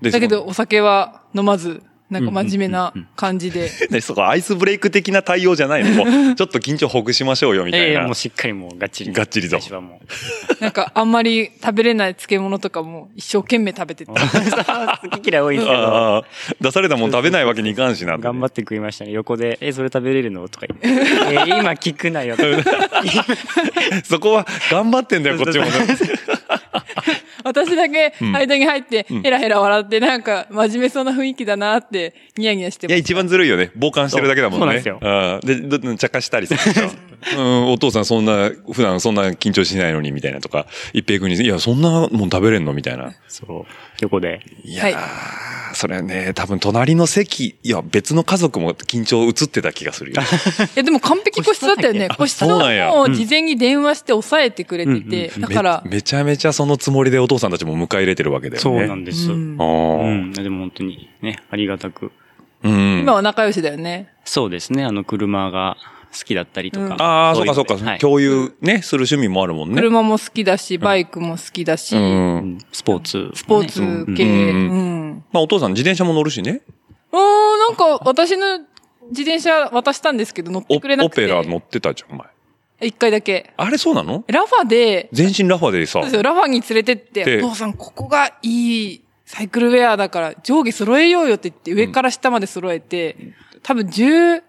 [0.00, 3.68] でだけど、お酒は飲まず、なんか真面目なうんうんうん感じで。
[3.68, 7.86] その、ね、そこアイスブレイク的な対応じゃないの もうちょっと緊張ほぐしましょうよ、みたいな。
[7.86, 9.12] ええもうしっかりもうがっちり。
[9.12, 10.00] がっちりと最初はも
[10.60, 10.62] う。
[10.62, 14.12] なんかあんまり食べれない漬物とかも一生懸命食べてた。
[15.02, 16.24] 好き嫌い多いんですけど。
[16.60, 18.18] 出されたもん食べないわけにいかんしな。
[18.18, 19.12] 頑張って食いましたね。
[19.12, 20.48] 横で、え、それ食べれるの？
[20.48, 20.88] とか言って。
[21.32, 22.36] えー今聞くなよ。
[24.04, 25.70] そこは頑張ってんだよ、こっちもね。
[27.52, 33.00] 私だけん間に入ってんヘラヘラ笑ってなんか真面目そうな雰囲気だなってニヤニヤしていや、ます。
[33.00, 33.70] 一番ずるいよね。
[33.74, 34.80] 傍観してるだけだもんね。
[34.80, 35.68] そうそうなんですよ。
[35.68, 36.60] で、ど茶化したりする。
[37.38, 42.72] うん、お父さんそんな、普段そんな緊張しないのに、みたいなとか、一平君に、いや、そんなもん食べれんの？
[42.72, 43.12] みたいな。
[43.28, 43.72] そう。
[44.02, 44.40] 横で。
[44.64, 50.20] いやー、それはね、多分隣の席、いや、別の家族も緊張映ってた気がするよ。
[50.76, 52.08] え、でも完璧個室だったよね。
[52.08, 58.60] 個室そうなんやを事前に電話して抑えてくれてて、うんだからめ、めちゃめちゃそのつもりでお父さんたちも迎え入れてるわけだよね。
[58.60, 59.30] そうなんです。
[59.30, 60.32] ううんうん。
[60.32, 62.10] でも本当にね、ありがたく。
[62.64, 63.00] うん。
[63.00, 64.08] 今は仲良しだよね。
[64.24, 64.84] そうですね。
[64.84, 65.76] あの、車が
[66.12, 66.96] 好きだったりとか。
[66.98, 67.76] ああ、そっいのかそっか。
[67.76, 69.76] ではい共有ね、する趣味もあるもんね。
[69.76, 71.98] 車も好きだし、バイクも好きだし、う。
[71.98, 73.80] うんんスポーツ、スポーツ
[74.14, 74.24] 系。
[74.24, 75.24] ううんん。
[75.32, 76.62] まあお父さん自転車も乗るしね。
[77.12, 78.58] うーん、なんか私の
[79.08, 81.24] 自転車渡したんですけど乗っおてくれなくて。
[81.24, 82.28] オペラ乗ってたじゃん、お前。
[82.80, 83.52] 一回だけ。
[83.56, 84.24] あれそうなの？
[84.26, 93.16] ラファで、全身ラファでさそうですよ、ラファに連れてって、でお父さん、ここがいいサイクルウェアだから、上下揃えようよって言って、上から下まで揃えて、
[93.62, 94.42] 多分10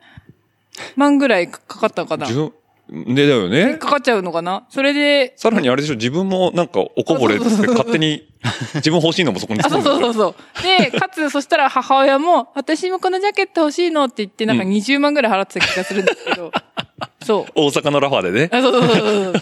[0.95, 2.27] 万ぐらいかかったのかな？
[2.27, 2.51] 自
[2.89, 3.77] 分、でだよね。
[3.77, 4.65] かかっちゃうのかな？
[4.69, 8.29] それで、さらにあれでしょ、自分もなんかおこぼれって勝手に、
[8.75, 10.63] 自分欲しいのもそこにあ、そうそうそうそう。
[10.63, 16.51] で、かつ、そしたら母親も、私もこのジャケット欲しいのって言って、なんかうん20万ぐらい払ってた気がするんですけど、
[17.23, 17.51] そう。
[17.55, 18.49] 大阪のラファでね。
[18.51, 19.33] あ、そうそうそうそう。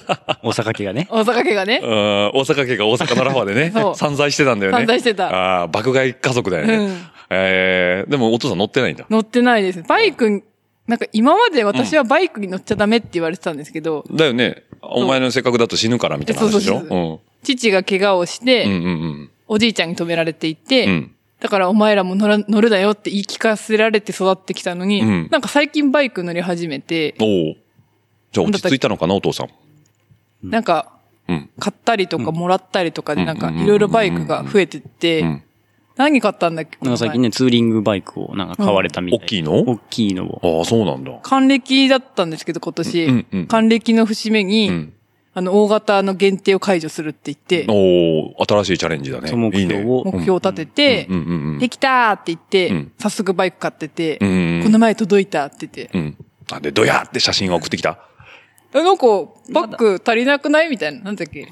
[0.43, 1.07] 大阪家がね。
[1.09, 4.77] 大阪家がねうん、大阪家が大阪のラファでねそ、う散財してたんだよね。
[4.77, 6.75] 散財してたああ、爆買い家族だよね。
[6.75, 9.05] うんえー、でもお父さん乗ってないんだ。
[9.09, 9.81] 乗ってないです。
[9.83, 10.43] バイク、
[10.87, 14.63] なんか今まで私はバイクに乗っちゃダメって言われてたんですけど、だよね。
[14.81, 16.79] お前の性格だと死ぬからみたいな話でしょ？
[16.79, 18.71] そうそう父が怪我をして、うん。
[18.71, 20.91] うんうんおじいちゃんに止められていて、うん。
[20.91, 21.15] うん。
[21.41, 27.55] だからお前らも乗ら乗るだよって言い聞かせられて育ってきたのに、うんなんか最近バイク乗り始めて、おお。
[28.31, 29.49] じゃあ落ち着いたのかな、お父さん。
[30.49, 30.93] なんか
[31.27, 31.49] うん。
[31.59, 35.43] 買ったりとかもらったりとかでうんなんかいろいろバイクが増えてって、うん。
[36.01, 36.77] 何買ったんだっけ？
[36.77, 39.19] この前なんか最近ね、ツーリングバイクをなんか買われたみたい。
[39.19, 39.53] 大きいの？
[39.59, 40.59] 大きいのを。
[40.59, 41.19] ああ、そうなんだ。
[41.23, 44.93] 還暦だったんですけど今年、うんうん還暦の節目に、うん。
[45.33, 49.29] あの大型の限定を解除するって言って、おお新しいチャレンジだね。
[49.29, 49.75] その目いいね。
[49.75, 50.03] 標を。
[50.03, 51.59] 目標を立てて、うんうんうん。
[51.59, 56.17] できたーって言って、うん早速バイク買ってて、うんうんこの前届いたって言って、うん。
[56.51, 57.99] あ、で、どやって写真を送ってきた？
[58.73, 59.05] え、なんか、
[59.53, 60.69] バッグ足りなくない？
[60.69, 60.99] みたいな。
[60.99, 61.47] なんだっけ？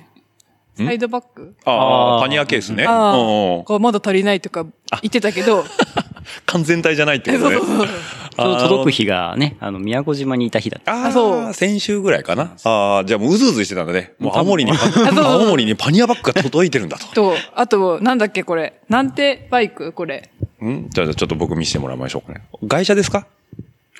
[0.85, 2.85] サイドバッグああ、パニアケースね。
[2.87, 4.65] ああ、こうまだ足りないとか
[5.01, 5.63] 言ってたけど、
[6.45, 7.57] 完全体じゃないってことね。
[7.57, 10.93] ちょうど届く日がね、あの、宮古島にいた日だった。
[10.93, 11.53] ああ、そう。
[11.53, 12.53] 先週ぐらいかな。
[12.63, 14.13] ああ、じゃあもううずうずしてたんだね。
[14.17, 14.71] もう青森に、
[15.11, 17.07] 青森にパニアバッグが届いてるんだと。
[17.07, 18.75] と、あと、なんだっけこれ。
[18.87, 20.29] なんてバイクこれ？
[20.63, 20.89] ん？
[20.89, 22.45] じゃあちょっと僕見せてもらいましょうかね。
[22.65, 23.27] 外車ですか？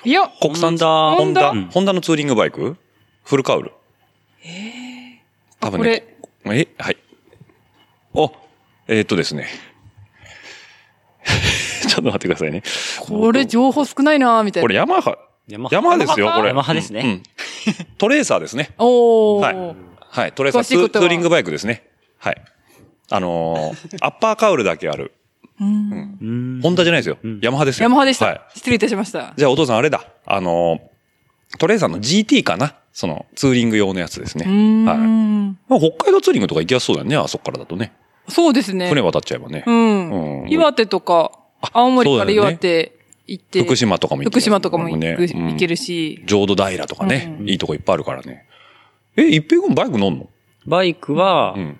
[0.04, 2.76] いや、国産ホンダホンダホンダのツーリングバイク？
[3.24, 3.72] フルカウル。
[5.60, 6.04] 多分こね。
[6.46, 6.96] え、はい。
[8.14, 8.32] お、
[8.88, 9.48] えーっとですね。
[11.88, 12.62] ちょっと待ってくださいね。
[13.00, 14.64] これ情報少ないなーみたいな。
[14.64, 16.48] これヤマハ、ヤマハですよ、これ。
[16.48, 17.22] ヤマハですねうんうん
[17.98, 18.70] トレーサーですね。
[18.78, 19.54] おー。
[19.54, 19.76] はい
[20.12, 21.84] はい、トレーサーツーリングバイクですね。
[22.18, 22.42] はい。
[23.10, 25.12] あのー アッパーカウルだけある。
[25.60, 26.60] うん。
[26.62, 27.18] ホンダじゃないですよ。
[27.42, 27.84] ヤマハですよ。
[27.84, 28.26] ヤマハでした。
[28.26, 28.40] はい。
[28.54, 29.34] 失礼いたしました。
[29.36, 30.04] じゃあお父さんあれだ。
[30.26, 30.89] あのー
[31.58, 34.44] トレーサーの GT かなそのツーリング用のやつですね。
[34.46, 34.98] はい。
[35.68, 37.92] まあ北海道ツーリングとか行きやすそうだよね、あそこからだとね。
[38.28, 38.88] そうですね。
[38.88, 39.64] 船渡っちゃえばね。
[39.66, 40.42] うん。
[40.42, 41.32] うん岩手とか、
[41.72, 43.62] 青森から岩手行って。
[43.62, 46.22] 福島とかも行って福島とかも行くうん行けるし。
[46.26, 48.46] 浄土平とかね、うんいいとこいっぱいあるからね。
[49.16, 50.28] え、一平君バイク乗んの？
[50.66, 51.78] バイクは、うん。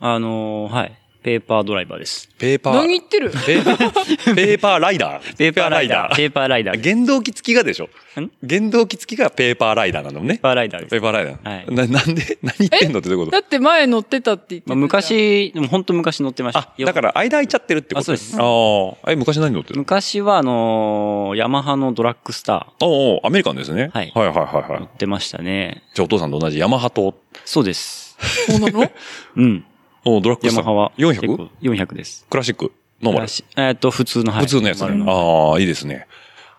[0.00, 0.92] あのーはい。
[1.22, 2.28] ペーパードライバーです。
[2.38, 2.74] ペーパー。
[2.74, 3.30] 何言ってる？
[3.30, 5.36] ペーパー、ペーパーライダー。
[5.36, 6.14] ペーパーライダー。
[6.16, 6.82] ペーパーライダー。
[6.82, 7.86] ペー原動機付きがでしょ？
[8.20, 8.30] ん？
[8.48, 10.38] 原動機付きがペーパーライダーなのね。
[10.38, 10.90] パーライダーです。
[10.90, 11.56] ペーパーライダー。
[11.56, 13.30] はいな、なんで何言ってんのってどういうこと？
[13.32, 16.60] だって前乗ってたって言ってた昔、でも本当昔乗ってました。
[16.60, 18.00] あ、だから間空いちゃってるってこと？
[18.00, 19.10] あそうですああ。
[19.12, 19.78] え、昔何乗ってる？
[19.80, 23.90] 昔はあのーヤマハのドラッグスターおうおうアメリカンですね。
[23.92, 24.86] はいはいはいはいはい乗。
[24.86, 25.82] ってましたね。
[25.94, 28.16] じゃあお父さんと同じヤマハと、そうです。
[28.48, 28.90] そうなの？
[29.36, 29.64] うん。
[30.08, 30.52] おうドラッグス。
[30.54, 30.92] ヤマハは。
[30.96, 31.36] 結 400?
[31.36, 32.26] 構 ?400 です。
[32.30, 32.72] クラシック？
[33.02, 33.28] ノーマル？
[33.68, 34.40] えっと、普通の、はい。
[34.42, 36.06] 普通のやつああ、いいですね。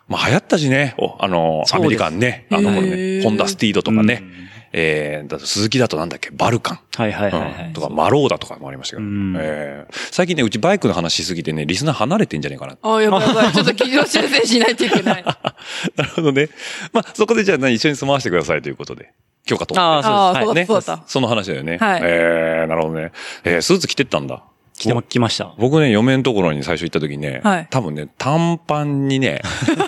[0.08, 0.94] まあ流行ったしね。
[0.98, 2.46] お、あの、アメリカンね。
[2.50, 3.22] あの頃ね。
[3.22, 4.20] ホンダスティードとかね。
[4.22, 6.30] うんえー、だとスズキだとなんだっけ？
[6.30, 6.80] バルカン。
[6.94, 7.66] はいはいはいはい。
[7.66, 9.08] うんとか、マローダとかもありましたけど。
[9.08, 12.76] うんえー最近ね、うちバイクの話しすぎてね、リスナー離れてんじゃねえかな。
[12.80, 13.52] ああ、やばいやばい。
[13.52, 15.24] ちょっと軌道修正しないといけない。
[15.96, 16.50] なるほどね。
[16.92, 19.12] まあ、そこでじゃあ何一緒に住まわせてくださいということで。
[19.46, 19.80] 許可取って。
[19.80, 20.44] ああ、そう。
[20.44, 20.54] そうはい。
[20.54, 21.04] だそうだった。
[21.06, 21.78] その話だよね。
[21.78, 23.12] はいえー、なるほどね。
[23.44, 24.44] えー、スーツ着てったんだ。
[24.78, 25.54] 来てま、来ました。
[25.58, 29.42] 僕ね、嫁のところに最初行った時ね、はい多分ね、短パンにね、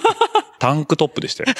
[0.60, 1.54] タンクトップでしたよ。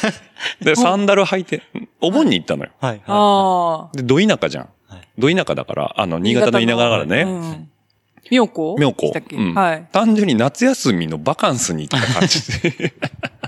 [0.61, 1.63] で、サンダル履いて、
[2.01, 2.71] お盆に行ったのよ。
[2.81, 3.01] はい。
[3.07, 3.97] ああ。
[3.97, 4.69] で、ど田舎じゃん。
[4.89, 7.23] はいど田舎だから、あの、新潟の田舎だからね。
[7.23, 7.69] うん。
[8.31, 8.77] 妙高？
[8.79, 9.89] 妙高うんはい。
[9.93, 12.95] 単純に夏休みのバカンスに行った感じで。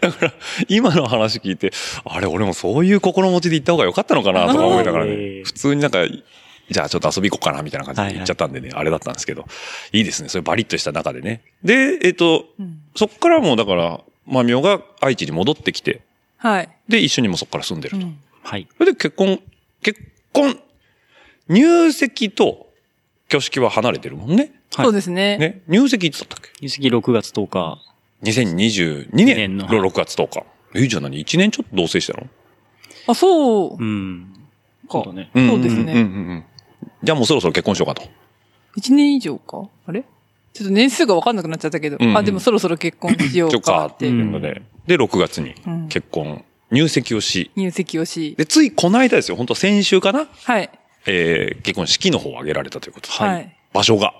[0.00, 0.32] だから、
[0.68, 1.72] 今の話聞いて、
[2.04, 9.46] あれ、俺もそういう心持ちで行った方が良かったのかなとか思いながらね普通になんか、じゃあちょっと遊び行こうかなみたいな感じで行っちゃったんでね、あれだったんですけど、
[9.92, 10.28] いいですね。
[10.28, 11.42] それバリッとした中でね。
[11.64, 16.02] で、えっと、うんそっからもうだから、まみおが愛知に戻ってきて、
[16.36, 16.68] はい。
[16.88, 18.06] で、一緒にもそっから住んでると。
[18.06, 18.66] うんはい。
[18.78, 19.40] それで結婚、
[19.82, 20.00] 結
[20.32, 20.58] 婚、
[21.48, 22.68] 入籍と
[23.28, 24.52] 挙式は離れてるもんね。
[24.74, 25.36] はいそうですね。
[25.36, 25.62] ね。
[25.66, 26.50] 入籍いつだったっけ？
[26.60, 27.78] 入籍6月10日。
[28.22, 30.44] 2022年の年の6月10日。
[30.74, 32.26] え、じゃあ何 ?1 年ちょっと同棲したの？
[33.06, 34.32] あ、そううん。
[34.88, 35.12] かそうだ。
[35.12, 35.30] ね。
[35.34, 36.44] そうですねんんうんうん
[37.02, 38.02] じゃあもうそろそろ結婚しようかと。
[38.76, 39.68] 一年以上か？
[39.86, 40.04] あれ？
[40.52, 41.96] ちょっと年数が分かんなくなっちゃったけど。
[41.98, 44.62] うんうんあ、でもそろそろ結婚しようかっうかってていうので。
[44.86, 47.50] で、6月にうん結婚、入籍をし。
[47.56, 48.34] 入籍をし。
[48.36, 49.36] で、ついこの間ですよ。
[49.36, 50.26] 本当先週かな？
[50.44, 50.70] はい。
[51.06, 53.14] えー、結婚式の方を挙げられたということで。
[53.14, 53.56] はい。
[53.72, 54.12] 場所が。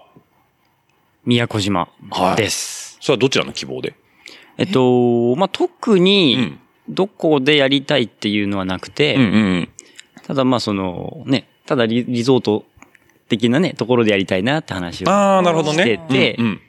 [1.27, 2.90] 宮古島はいです。
[3.01, 3.95] それはどちらの希望で？
[4.59, 6.61] えっと、まあ、特うに、ん。
[6.89, 9.69] どこでやりたいっていうのはなくて、うんうんうん。
[10.27, 12.65] ただまあその、ね、ただリリゾート
[13.29, 15.85] 的なね、ところでやりたいなって話をああ、なるほどね。
[15.85, 16.61] しててうん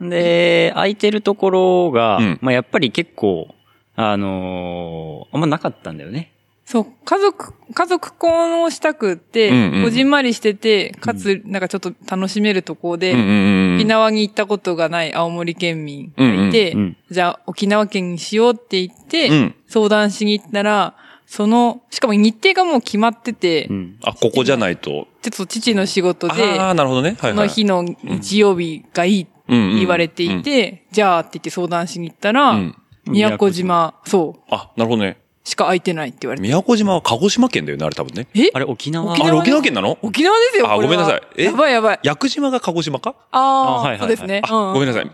[0.00, 3.54] うんで、空いてるところが、うんまあやっぱり結構、
[3.96, 6.32] あのーあんまなかったんだよね。
[6.64, 13.28] そう、家族、家族婚をしたくって、うんうんこじんまりしてて、かつ、なんかちょっと楽しめるとこで、うんうんう
[13.72, 20.94] ん沖縄に行ったことがない青森県民がいて、うんうんじゃあ沖縄県にしようって言って、うん相談しに行ったら、
[21.26, 23.96] その、しかも日程がもう決まってて、うん。
[24.02, 25.08] あ、ここじゃないと。
[25.22, 27.16] ちょっと父の仕事で、ああ、なるほどね。
[27.18, 27.48] はいはい。
[27.48, 35.18] その日の日曜日がいいって言われていて、じゃあって言って相談しに行ったら、うん宮古島、そう、あ、なるほどね。
[35.44, 36.42] しか空いてないって言われて。
[36.46, 38.28] 宮古島は鹿児島県だよね、あれ多分ね。
[38.34, 38.50] え？
[38.54, 39.12] あれ沖縄？
[39.12, 39.98] あれ沖縄沖縄県なの？
[40.00, 41.44] 沖縄ですよ、あこれはごめんなさいえ？
[41.44, 42.00] やばいやばい。
[42.04, 43.16] 屋久島が鹿児島か？
[43.32, 44.42] ああ、はいはいはいそうですね。
[44.44, 45.10] あ、ごめんなさい。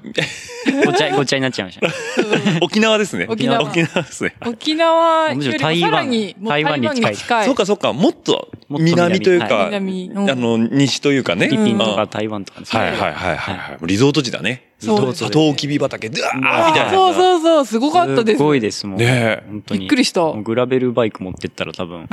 [0.84, 1.88] ごちゃ、ごちゃになっちゃいました。
[2.60, 3.26] 沖縄ですね。
[3.28, 4.34] 沖縄沖縄ですね。
[4.46, 7.46] 沖縄よりもさらに、台湾に近い近い。
[7.46, 11.48] そうかそうか、もっと南南というか、あの、西というかね。
[11.48, 13.86] フィリピンとうんか台湾とかですねはいはいはいはいはい。
[13.86, 14.67] リゾート地だね。
[14.80, 16.36] そうサトウキビ畑、ドゥワー
[16.68, 16.90] みたいな。
[16.92, 18.36] そうそうそう、すごかったです。
[18.38, 18.98] すごいです、もう。
[18.98, 19.80] ねえ本当に。
[19.80, 22.08] びっくりしたグラベルバイク持ってったら多分、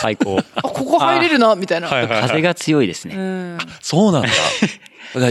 [0.00, 0.40] 最高。
[0.56, 1.88] あ、ここ入れるな、みたいな。
[1.88, 3.16] 風が強いですうね。
[3.16, 3.58] ん。
[3.80, 4.28] そうなんだ。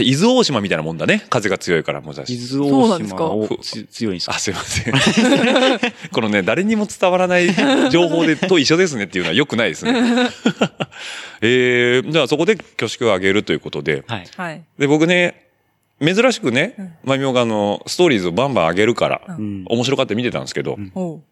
[0.02, 1.24] 伊豆大島みたいなもんだね。
[1.30, 4.34] 風が強いから、もうじゃあ伊豆大島をつ強いんですか？
[4.34, 4.92] あ、すいません。
[6.12, 7.48] このね、誰にも伝わらない
[7.90, 9.92] 情報でと一緒ですねっていうのは良くないですね。
[11.40, 14.02] えー、じゃあそこで挙式を挙げるということで。
[14.06, 14.24] はい。
[14.36, 14.62] はい。
[14.78, 15.49] で、僕ね、
[16.00, 19.64] 珍しくね、まみおがあの、ストーリーズをバンバン上げるから、うん。
[19.66, 21.22] 面白かった見てたんですけど、おう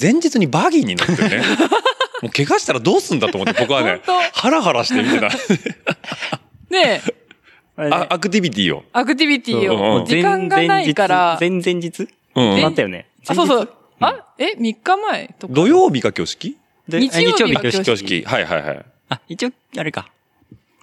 [0.00, 1.42] 前日にバギーに乗ってね、
[2.20, 5.30] もう怪我したらどうすんだと思って僕はね 本、ハラハラして見てた。
[6.70, 7.00] で、
[7.76, 8.84] あアクティビティを。
[8.92, 12.06] アクティビティうんを、時間がないから、前々日？
[12.34, 13.06] うんなったよね。
[13.26, 13.68] あ、そうそう。
[14.00, 15.54] あ、え、3日前とか？
[15.54, 16.58] 土曜日が挙式？
[16.88, 18.24] で日曜日が挙式。
[18.26, 18.84] はいはいはい。
[19.08, 20.10] あ、一応、あれか。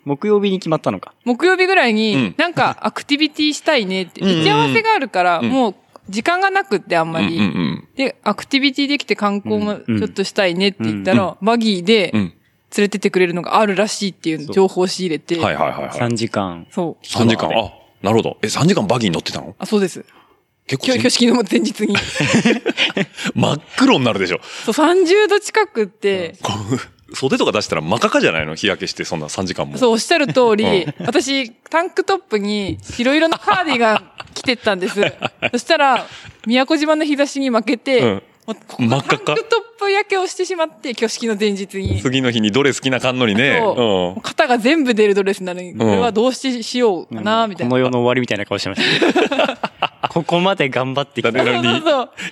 [0.09, 1.13] 木曜日に決まったのか。
[1.23, 5.75] 木曜日ぐらいうにん、なんかアクティビティしたいねって、打ち合わせがあるから、うんもう
[6.09, 7.39] 時間がなくってあんまり。
[7.39, 7.87] ん。
[7.95, 12.33] で、アクティビティできて観光もうんちょっとしたいねって言ったら、バギーでうん。
[12.77, 15.39] 連れてってくれるのがあるらしいっていう情報を仕入れて。
[15.39, 15.89] はいはいはいはい。
[15.89, 16.67] 3時間。
[16.69, 17.05] そう。
[17.05, 17.49] 3時間。
[17.49, 17.71] あ、
[18.03, 18.37] なるほど。
[18.43, 19.55] え、3時間バギーに乗ってたの？
[19.57, 20.05] あ、そうです。
[20.67, 21.95] 結構挙式の前日に。
[23.33, 24.39] 真っ黒になるでしょ。
[24.65, 26.35] そう、30度近くって、
[27.13, 28.55] 袖とか出したら真っ赤かじゃないの？
[28.55, 29.77] 日焼けしてそんな3時間も。
[29.77, 35.01] そう、おっしゃる通りう、私、タンクトップに白色のカーディガン着てったんです。
[35.51, 36.07] そしたら、
[36.45, 38.21] 宮古島の日差しに負けて、
[38.79, 42.01] 真っ赤っかタンクトップ焼けをしてしまって、挙式の前日に。
[42.01, 43.59] 次の日にどれ好きなかんのにね。
[43.59, 47.69] そう肩が全部出るドレスなのに、これはどうしてしようかな、みたいな。
[47.69, 49.69] この世の終わりみたいな顔してました。
[50.09, 51.31] ここまで頑張ってきた。
[51.31, 51.81] のに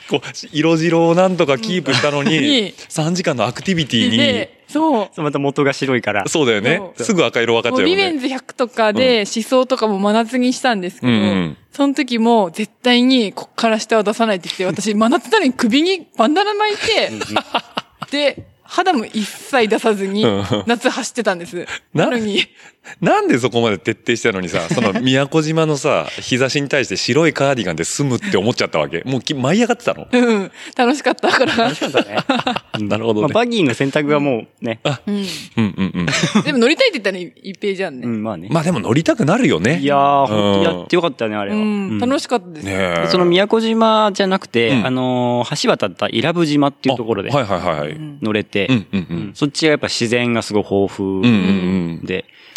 [0.09, 5.09] こう、色白をなんとかキープしたのに、に3時間のアクティビティに、で、そう。
[5.13, 6.27] そうまた元が白いから。
[6.27, 6.81] そうだよね。
[6.97, 7.95] すぐ赤色分かっちゃうよね。
[7.95, 17.11] リベンズ100とかで思想とかも真夏にしたんですけど、うんうんその時も絶対にこっから下は出さないって言って、私真夏なのに首にバンダナ巻いて、
[18.09, 21.67] で、肌も一切出さずにうん夏走ってたんです。
[21.93, 22.39] ななのに、
[23.01, 29.01] なんでそこまで徹底したのにさ、 その宮古島のさ、日差しに対して白いカーディガンで済むって思っちゃったわけ？
[29.05, 30.07] もうき舞い上がってたの？
[30.11, 31.73] うん、楽しかったから。
[31.73, 32.17] そうだね。
[32.27, 33.33] まあ、なるほどね。
[33.33, 34.79] バギーの選択はもうね。
[35.07, 35.15] うん。
[35.15, 35.25] うん
[35.57, 36.43] うんうん。
[36.43, 38.01] でも乗りたいって言ったら一平じゃんね。
[38.05, 38.49] うん、まあね。
[38.51, 39.79] まあでも乗りたくなるよね。
[39.81, 41.57] いやー、うんほんとやってよかったね、あれは。
[41.57, 42.63] うん、楽ししかったです。
[42.65, 42.71] ね
[43.05, 43.07] え。
[43.07, 49.31] その宮古島じゃなくて、うんあのー橋渡った伊良部島っていうところであはいはいはい乗れて、うんううんん。
[49.33, 51.33] そっちはやっぱ自然がすごい豊富うんうんう
[52.03, 52.05] ん。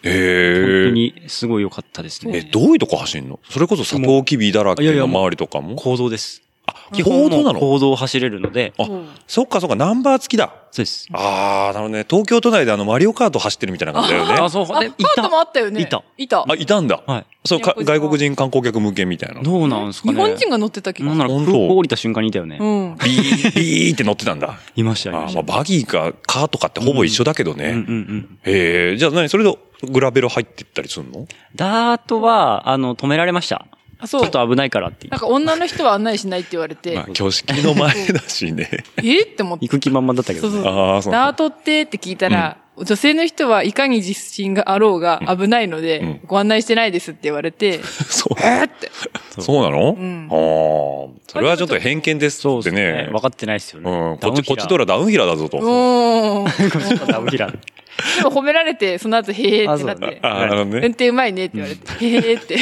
[0.05, 0.95] ええ本当。
[0.95, 6.43] にすごい良かったですねえ、どういうとこ走んのそれこそサトウキビだらけの周りとかも行動です。
[6.75, 10.53] あ、基本の行動を走れるので、あうんそっかそっか、ナンバー付きだ。
[10.73, 11.09] そうです。
[11.13, 12.07] あー、なるほどね。
[12.09, 14.35] 東京都内であの、マリオカート走ってるみたいな感じだよね。
[14.35, 15.81] あ、そう、あ、でカートもあったよね。
[15.83, 16.03] いた。
[16.17, 16.45] いた。
[16.49, 17.03] あ、いたんだ。
[17.07, 17.27] はい。
[17.45, 19.43] そう、外国人観光客向けみたいな。
[19.43, 20.15] どうなんですかね。
[20.15, 21.19] 日本人が乗ってた気がする。
[21.19, 22.59] なんなら空港降りた瞬間にいたよね。
[22.61, 22.97] うん。
[23.03, 24.59] ビー、ビーって乗ってたんだ。
[24.77, 25.43] いました、いあーまあ。
[25.43, 27.71] バギーかカートかってほぼ一緒だけどね。
[27.71, 28.39] うんうんうん。
[28.45, 29.59] へえ、じゃあ何それで
[29.91, 31.27] グラベル入ってったりするの？
[31.57, 33.67] ダートは、あの、止められました。
[34.01, 34.31] あ、そうちょっ。
[34.31, 38.69] と危ないからってなんか女の人は案内しないって言われてまあ、、挙式の前だしね。
[39.03, 39.23] え？
[39.23, 39.67] って思って。
[39.67, 40.55] 行く気満々だったけどね。
[40.55, 40.73] そうそう。
[40.73, 41.13] ああ、そう。
[41.13, 48.37] ダートってって聞いたら、女性の人はいかに自信があろうが危ないので、うんご案内してないですって言われて、 そう。
[48.41, 48.91] えーって。
[49.41, 49.93] そうなの？
[49.93, 51.21] んああ。
[51.29, 53.09] それはちょっと偏見ですそうってね。
[53.13, 53.91] 分かってないですよね。
[53.91, 54.19] うん。
[54.19, 54.85] こっち、こっちとら。
[54.85, 55.59] らダウンヒラーだぞと。
[55.59, 57.07] うーん。
[57.07, 57.53] ダウンヒラー。
[57.53, 60.19] でも褒められて、その後、へーってなって。
[60.23, 60.87] ああ、なるほど運ね。
[60.89, 62.57] 転うまいねって言われて、 へーって。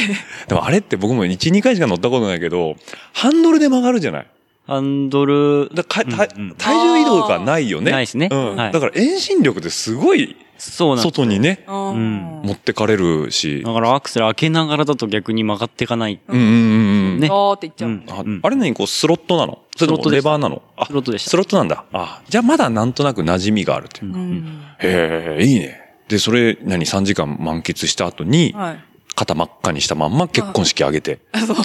[0.47, 2.75] でもあれって僕も1、2回しか乗ったことないけど、
[3.13, 4.27] ハンドルで曲がるじゃない
[4.69, 7.91] ハンドル、だか体重移動がないよね。
[7.91, 8.55] ないですねうん。
[8.55, 13.63] はいだから遠心力ですごいそうなんです外にね、うん持ってかれるし。
[13.63, 16.19] だからアクセル開けながらだと逆に曲がっていかない。
[16.27, 17.19] うんうんうんうん。
[17.19, 17.89] ねあーって言っちゃう。
[18.25, 19.59] うんあれ何こうスロットなの？
[19.75, 20.61] それともレバーなの？
[20.77, 21.85] あスロットでしたスロットなんだ。
[21.91, 24.19] あじゃあまだなんとなく馴染みがあるっていうか。
[24.19, 25.79] うんへえ、いいね。
[26.07, 28.83] で、それ、何、3時間満喫した後に、はい。
[29.19, 31.19] 肩真っ赤にしたまんま結婚式あげて。
[31.33, 31.57] あ、そう。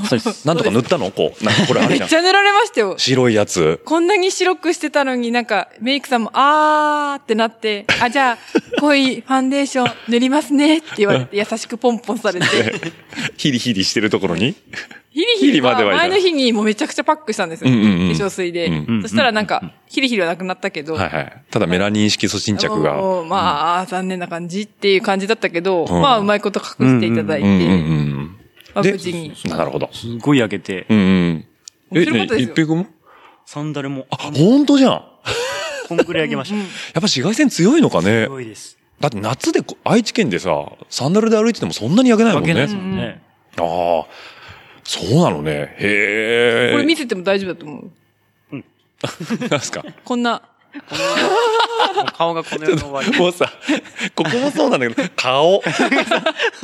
[0.45, 1.13] なんとか塗ったの？
[1.13, 1.45] こう。
[1.45, 2.09] なんかこれあめるじゃん。
[2.09, 2.97] っちゃ塗られましたよ。
[2.99, 3.81] 白いやつ。
[3.85, 8.39] こんなに白くしてたのになんかメイクさんもあーってなって、あ、じゃあ
[8.81, 12.47] 濃いファンデーション塗りますねって言われて優しくポンポンされて、
[13.39, 14.57] ヒリヒリしてるところに？
[15.15, 17.71] ヒリヒヒリリは前の日にもうめちゃくちゃパックしたんですよ。
[17.71, 21.43] うんうんうん化粧水で、うんそしたらなんか、ヒリヒリはなくなったけど、はいはい。
[21.53, 23.23] ただメラニン色素沈着が。
[23.23, 28.37] まあ、残念な感じっていう感じだったけど、うんまあうまいこと隠していただいて、うんうんうん
[28.75, 29.33] まあで無事に。
[29.45, 29.89] なるほど。
[29.93, 31.01] すごい焼けて、うんう
[31.31, 31.45] ん。
[31.93, 32.87] え、一平君も？
[33.47, 34.91] サンダルも、あ、本当じゃん。
[34.91, 35.05] や
[35.89, 36.57] こんぐらい焼けました。
[36.57, 38.29] うんっぱ紫外線強いのかねす。
[38.31, 38.79] ごいです。
[38.99, 42.49] だって夏でこ愛知県でさ、サンダルで歩いててもそんなに焼けないもんね。
[42.49, 43.23] 焼けないですもんね。
[43.59, 44.07] ああ、
[44.85, 45.75] そうなのね。
[45.79, 46.73] へえ。
[46.73, 47.91] これ見せても大丈夫だと思う。
[49.51, 49.85] なんすか？
[50.05, 50.43] こんな、
[52.17, 53.19] 顔がこの世の終わり。
[53.19, 53.53] もうさ、
[54.15, 55.63] ここもそうなんだけど、顔。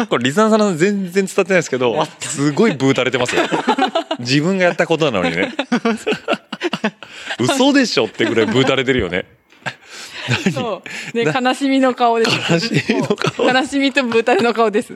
[0.08, 3.42] これ、リサナさん全然伝わってないですけど、すごいブー垂れてますよ。
[4.18, 5.52] 自分がやったことなのにね。
[7.38, 9.26] 嘘でしょってぐらいブー垂れてるよね。
[10.52, 11.12] そう。
[11.12, 12.52] で、悲しみの顔です。
[12.52, 14.94] 悲しみの顔悲しみとブータレの顔です。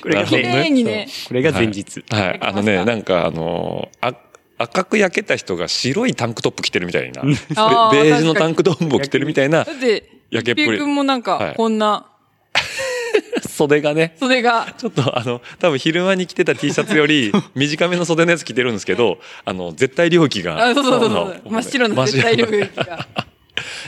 [0.00, 1.08] これが綺なるほどね麗にね。
[1.28, 2.04] これが前日。
[2.10, 2.38] はい。
[2.42, 4.14] あのね、なんかあのーあ、
[4.58, 7.22] 赤く焼けた人が白いタンクトップ着てるみたいな。
[7.22, 12.06] ベあーベージュのタンクトップを着てるみたいなだって、焼けっぷり君もなんかはい、こんな、
[13.48, 14.14] 袖がね。
[14.18, 20.62] 袖が、ちょっとあの、多分昼間に着てた T シャツより 短めの袖のやつ着てるんですけど、あの、絶対領域が。
[20.70, 21.40] あ、そうそうそうそあう。
[21.50, 23.06] 真っ白の絶対領域が。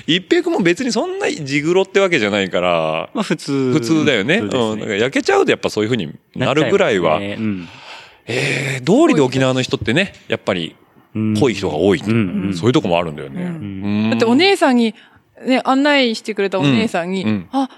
[0.06, 3.72] 一平君も別にそんな地黒ってわけじゃないから、まあ普通。
[3.72, 4.40] 普通だよね。
[4.40, 4.80] 普通うん。
[4.80, 7.20] だか焼けちゃうとやっぱそういう風になるぐらいは。
[7.20, 7.68] ねうん
[8.30, 10.76] えー、道理で沖縄の人ってね、やっぱり
[11.14, 13.42] うん濃い人が多いう、うんうんそういうとこもあるんだよね。
[13.42, 14.94] うんうんだってお姉さんに、
[15.44, 17.68] ね、案内してくれたお姉さんに、うんうんあ、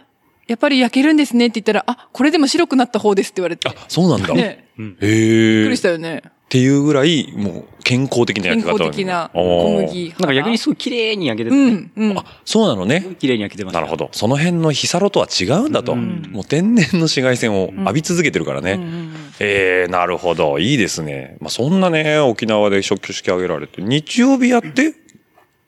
[0.48, 3.68] やっぱり焼けるんですねって言ったら、あ、これでも白くなった方ですって言われて。
[3.68, 4.35] あ、そうなんだ。
[4.35, 5.55] ね、うんへえ。
[5.59, 6.22] びっくりしたよね。
[6.50, 10.08] っていうぐらい、もう健康的な焼健き方康的な小麦。
[10.08, 11.70] なんか逆にすごい綺麗に焼けてうる。
[11.70, 12.18] ん、うん。
[12.18, 13.06] あ、そうなのね。
[13.20, 13.74] 綺麗に焼けてます。
[13.74, 14.08] なるほど。
[14.10, 15.92] その辺のヒサロとは違うんだと。
[15.92, 18.72] うんもう天然の紫外線を浴び続けてるからね。
[18.72, 20.58] うんうんうんえー、なるほど。
[20.58, 21.36] いいですね。
[21.40, 24.94] まあ、そんなね、沖縄で食挙式挙げられて、日曜日やって、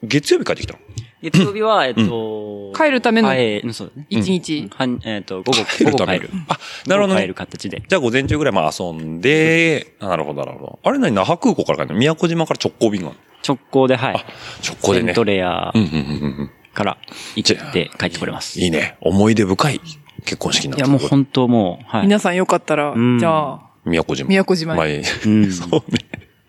[0.03, 0.79] 月曜日帰ってきたの？
[1.23, 3.29] 月曜日は、えっと、帰るための？
[3.29, 4.05] はい、うんそうだね。
[4.09, 4.69] 一日。
[4.75, 6.43] はんえっと、午後、帰るため午後帰る。
[6.49, 7.33] あ、なるほどね午後帰る。
[7.33, 7.81] 形で。
[7.87, 10.79] じゃあ午前中ぐらいまあ遊んで、あなるほど、なるほど。
[10.83, 11.99] あれ何那覇空港から帰るの？
[11.99, 13.07] 宮古島から直行便が？
[13.09, 14.15] あるの直行で、はい。
[14.15, 14.25] あ、
[14.65, 15.23] 直行でねセント。
[15.23, 15.97] レアうんうんうんう
[16.43, 16.97] んから
[17.35, 18.59] 行って帰ってこれます。
[18.59, 18.97] いいね。
[18.99, 19.79] 思い出深い
[20.25, 22.03] 結婚式にないったや、もう本当もう、はい。
[22.03, 24.27] 皆さんよかったら、うんじゃあ、宮古島。
[24.27, 25.99] 宮古島にまあいいうん そうね。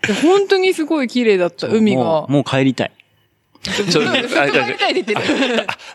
[0.07, 2.25] いや本当にすごい綺麗だった、海が。
[2.27, 2.91] もう帰りたい。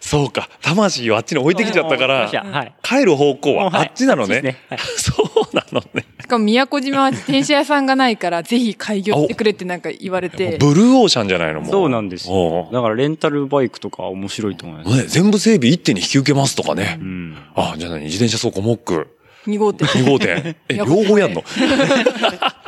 [0.01, 0.49] そうか。
[0.63, 2.73] 魂をあっちに置いてきちゃったから、はい。
[2.83, 4.35] 帰る方向はあっちなのね。
[4.35, 6.05] そうですねはい そうなのね。
[6.21, 10.57] しかも宮古島は自転車屋さんがないから、ぜひ開業してくれってなんか言われて。
[10.59, 14.97] ブルーオーシャンじゃないのもうそうなんですよだからレンタルバイクとか面白いと思います。
[14.97, 16.99] ね、全部整備一手に引き受けますとかね。
[17.01, 17.37] うん。
[17.55, 18.05] あ、じゃあ何？
[18.05, 19.07] 自転車倉庫モック。
[19.47, 19.89] 2号店。
[19.89, 20.57] 2号店。
[20.69, 21.43] え、両方やんの？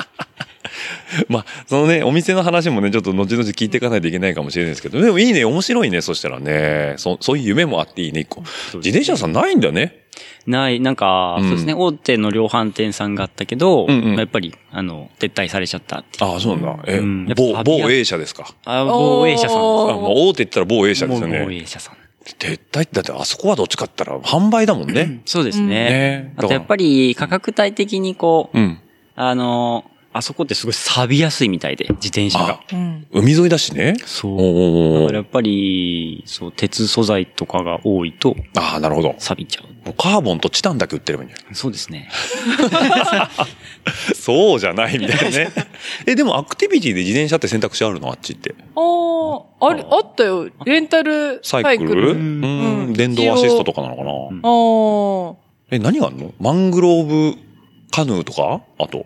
[1.28, 6.94] まあ、そのね、お店の話もね、ちょっと後々聞いていかないといけないかもしれないですけど、でもいいね、面白いね、そしたらね。
[6.96, 8.42] そそういう夢もあっていいね、一個。
[8.74, 10.00] 自転車屋さんないんだよね。
[10.46, 16.04] ない、なんか、うんそうですね、大手の量販店さんがあったけど、うんうんまあやっぱり、あの、撤退されちゃったっ。
[16.20, 16.84] ああ、そうなんだ。
[16.86, 18.52] え、うん某、某 A 社ですか？
[18.64, 21.56] あ、某 A 社さんあ大手って言ったら某 A 社ですよもう某ね。
[21.62, 21.96] A 社さん。
[22.24, 25.22] 撤退って、だってあそこはどっちかって言ったら販売だもんね。
[25.24, 25.66] そうですね。
[25.66, 28.78] ねあとやっぱり価格帯的にこう、うん。
[29.14, 32.60] あの、あそこってすごい錆びやすいみたいで、自転車が。
[32.72, 33.06] うん。
[33.12, 33.94] 海沿いだしね。
[34.04, 35.00] そう。
[35.00, 39.14] だからやっぱり、そう、鉄素材とかが多いとああ、なるほど。
[39.18, 39.66] 錆びちゃう。
[39.86, 42.08] もうカーボンとチタンだけ売ってればいいんじゃないそうですね。
[44.14, 45.48] そうじゃないみたいなね。
[46.06, 48.08] え、でもアクティビティで自転車って選択肢あるの？
[48.08, 48.54] あっちって。
[48.76, 48.80] あ
[49.60, 50.48] あ、あれ、あったよ。
[50.64, 51.90] レンタルササイクル？
[51.90, 52.92] イクルううんん。
[52.92, 55.34] 電動アシストとかなのかな、んあ
[55.72, 56.32] え、何があるの？
[56.38, 57.38] マングローブ
[57.90, 58.60] カヌーとか？
[58.78, 59.04] あと、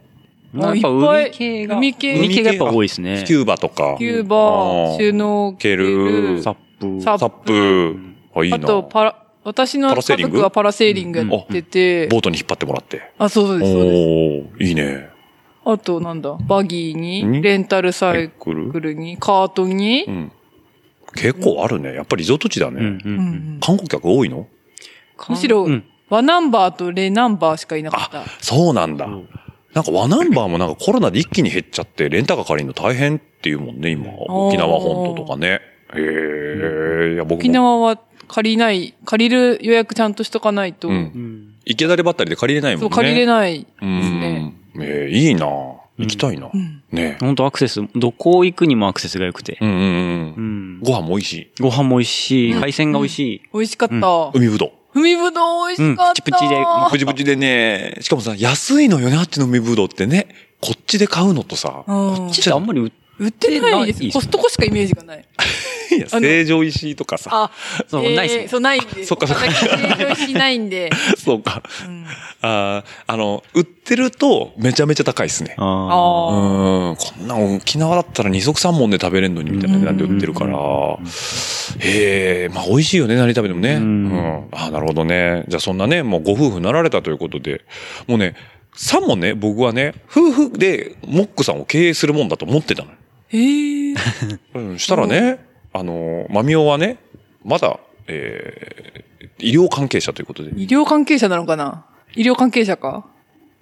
[0.65, 3.25] あやっぱいっぱい海系が、海系海系がやっぱ多いですね。
[3.27, 3.85] スキューバとか。
[3.85, 7.03] スキューバシュノーケル、サップ。
[7.03, 7.97] サップ。
[8.35, 8.57] あ、いいな。
[8.57, 10.33] あと、パラ、私の家パラセーリング？
[10.39, 13.13] 族はパラセーリングやってて、ボートに引っ張ってもらって。
[13.19, 13.95] あ、そうです、そうです。
[14.55, 15.09] おー、いいね。
[15.65, 20.33] あと、なんだ、バギーにに、レンタルサイクルに、カートにう、ん。
[21.15, 21.95] 結構あるね。
[21.95, 22.99] やっぱりリゾート地だね。
[23.61, 24.47] 観光客多いの？
[25.29, 29.09] むしろうん、ワナンバーとレナンバーしかいなかったあ。、そうなんだ。
[29.77, 34.11] なんかワナンバーもなんかコロナで一気に減っちゃって、レンタカー借りるの大変っていうもんね、今。
[34.27, 35.61] 沖縄本島とかね。
[35.95, 37.55] へえ、いや、僕沖も。
[37.55, 40.95] 縄は借りない、借りる予約ちゃんとしとかないと、うん。
[40.95, 42.89] うん池だればったりで借りれないもんね。
[42.89, 44.39] そう、借りれないですうね。
[44.39, 44.55] ん。
[44.83, 46.47] えーいいな行きたいな。
[46.47, 49.59] んね本当アクセス、どこ行くにもアクセスが良くて。
[49.61, 49.81] うんうんう。
[49.81, 50.81] うんん。
[50.81, 51.51] ご飯も美味しい。
[51.61, 53.43] ご飯も美味しい、海鮮が美味しい。
[53.53, 54.31] 美味しかった。
[54.33, 54.71] 海ぶどう。
[54.97, 56.09] 海ぶどう美味しかった。
[56.09, 60.27] うんプチプチでプチプチでね、しかもさ、安いのよね、あっちの海ぶどうってね。
[60.61, 61.93] こっちで買うのとさ、う
[62.29, 65.25] んちょっとあんまり売っ売ってないですコストコしかイメージがない。
[65.97, 67.51] いや成城石井とかさ、あ、
[67.89, 69.05] そうえーないっすねそう、ないんで。
[69.05, 70.91] そっかそっか私、成城石井ないんで。
[71.17, 71.63] そうか。
[71.87, 72.05] うん
[72.43, 75.55] あーあの、売ってるとめちゃめちゃ高いですね。
[75.59, 80.59] あうあん、こんな沖縄だったら二足三本で食べれんのにみたいな値段で売ってるから。
[81.79, 83.75] へえ、まあ美味しいよね、何食べてもね。
[83.75, 84.49] ううんん。
[84.53, 85.45] ああ、なるほどね。
[85.49, 87.63] じゃあそんなね、もうご夫婦になられたということで、
[88.07, 88.35] もうね、
[88.75, 92.97] さもね、僕はね、夫婦でモックさんを経営するもんだと思ってたのよ。
[93.29, 93.95] へえ。
[94.55, 95.39] うん、したらね、
[95.73, 96.99] あの、マミオはね、
[97.45, 100.51] まだ、えー、医療関係者ということで。
[100.57, 101.87] 医療関係者なのかな？
[102.15, 103.05] 医療関係者か？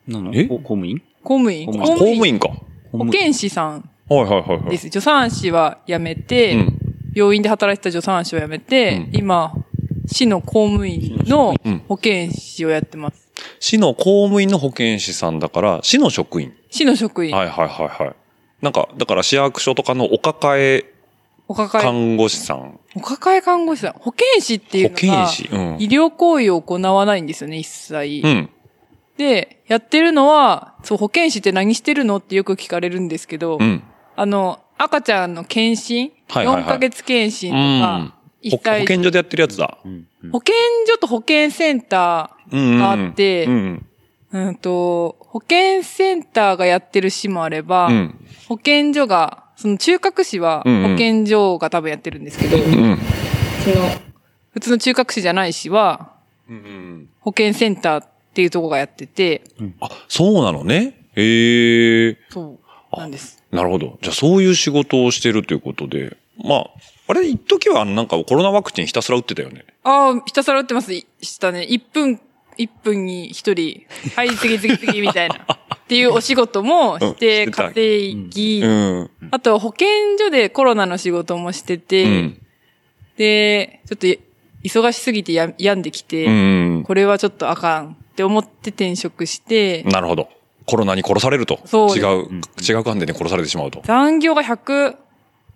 [0.09, 0.11] あ。
[0.13, 0.31] なの？
[0.35, 0.45] え？
[0.45, 1.03] こ公務員？
[1.23, 2.51] 公務員公務員か。
[2.93, 4.71] 保健師さんはいはいはいはい。
[4.71, 4.83] です。
[4.85, 6.79] 助産師は辞めて、うん。
[7.15, 9.55] 病院で働いてた助産師を辞めて、うん今、
[10.07, 13.29] 市の公務員のうん保健師をやってます。
[13.61, 16.53] 市の公務員の保健師さんだから、市の職員。
[16.71, 17.35] 市の職員。
[17.35, 18.15] はいはいはいはい。
[18.63, 20.85] なんか、だから市役所とかのお抱え
[21.47, 22.81] お抱え、看護師さん。
[22.97, 23.93] お抱え看護師さん。
[23.95, 25.49] 保健師っていう保のが、健師。
[25.53, 25.77] うん。
[25.79, 28.23] 医療行為を行わないんですよね、一切。
[28.25, 28.51] うん。
[29.19, 33.83] で、やってるのは、そう、保健師って何してるのってよく聞かれるんですけど、うん。
[34.17, 39.79] あの、赤ちゃんの検診、はいはいはい4ヶ月検診とうんか、ほ一体保健所でやってるやつだ。
[39.85, 40.55] うんうん保健
[40.87, 42.79] 所と保健センタうんうんうん。
[42.79, 47.95] があってうんー、うんと、保健センターがやってる市もあれば、うん。
[47.95, 48.27] うん。
[48.47, 52.65] 保健所が、その中核市はうんうん保健所が多分やってるんですけど、うん。
[52.65, 52.97] その、
[54.53, 56.13] 普通の中核市じゃない市は、
[56.49, 57.09] うんうん。
[57.19, 59.43] 保健センターっていうところがやってて、
[59.81, 61.01] あ、そうなのね？
[61.17, 62.17] へえ。
[62.31, 62.61] そ
[62.93, 62.97] う。
[62.97, 63.43] なんです。
[63.51, 63.99] なるほど。
[64.03, 66.67] じゃあそういう仕事をしてるということで、まあ、
[67.09, 69.65] あれ、一時はなんかコロナワクチンひたすら打ってたよね？
[69.83, 70.95] ああ、ひたすら打ってます。
[70.95, 71.67] いしたね。
[71.69, 72.21] 1分、
[72.59, 73.87] 1分に1人、
[74.17, 75.37] はい、次々次みたいな。
[75.37, 79.11] っていうお仕事もして、うんしてた稼ぎ、うん。
[79.31, 82.41] あと保健所でコロナの仕事もしてて、うん。
[83.17, 84.07] で、ちょっと
[84.63, 86.31] 忙しすぎてや病んできて、う
[86.81, 86.85] ん。
[86.87, 90.31] これはちょっとあかんって思って転職して、なるほど。
[90.67, 91.61] コロナに殺されると。
[91.67, 93.83] そう違う、違う観点で殺されてしまうと。
[93.85, 94.97] 残業が100、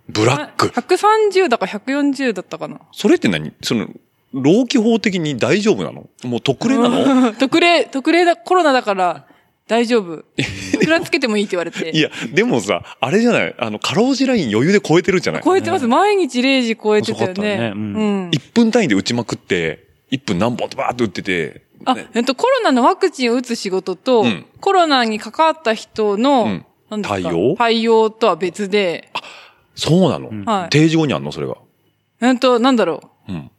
[0.09, 0.67] ブラック。
[0.67, 2.79] 130だか140だったかな。
[2.91, 3.51] それって何？
[3.63, 3.87] その、
[4.33, 6.07] 労基法的に大丈夫なの？
[6.23, 7.33] もう特例なの？
[7.39, 9.25] 特例、特例だ、コロナだから
[9.67, 10.23] 大丈夫。
[10.37, 11.89] いくらつけてもいいって言われて。
[11.95, 13.55] いや、でもさ、あれじゃない？
[13.57, 15.41] あの、過労死ライン余裕で超えてるじゃない？
[15.43, 15.87] 超えてます。
[15.87, 17.41] 毎日0時超えてたよね。
[17.57, 17.67] ね。
[17.75, 17.95] ううん。
[18.27, 18.29] ん。
[18.29, 22.07] 1分単位で打ちまくって、1分何本ってバーって打ってて、あ、ね。
[22.13, 24.45] えっと、コロナのワクチンを打つ仕事と、うん。
[24.59, 26.61] コロナに関わった人の、
[26.91, 27.01] うん。
[27.01, 27.55] 対応？
[27.57, 29.09] 対応とは別で、
[29.75, 30.69] そうなの、はい。
[30.69, 31.31] 定時後にあんの？
[31.31, 31.55] それが。
[32.21, 33.31] えっと、なんだろう。
[33.31, 33.51] うん。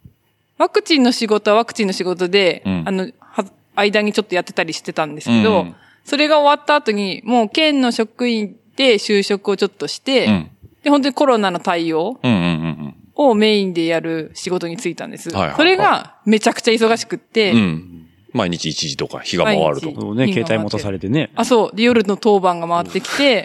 [0.60, 10.50] ワクチンの仕事はワクチンの仕事で、うんあの、は間にちょっとやってたりしてたんですけど、うんそれが終わった後に、もう県の職員で就職をちょっとして、うん。
[10.82, 12.18] で、本当にコロナの対応。
[13.14, 15.28] をメインでやる仕事に就いたんです。
[15.28, 18.08] はいはいはいそれがめちゃくちゃ忙しくって、うん。
[18.32, 19.92] 毎日1時とか日が回ると。
[20.00, 21.30] そうね、携帯持たされてね。
[21.34, 21.76] あ、そう。
[21.76, 23.44] で、夜の当番が回ってきて、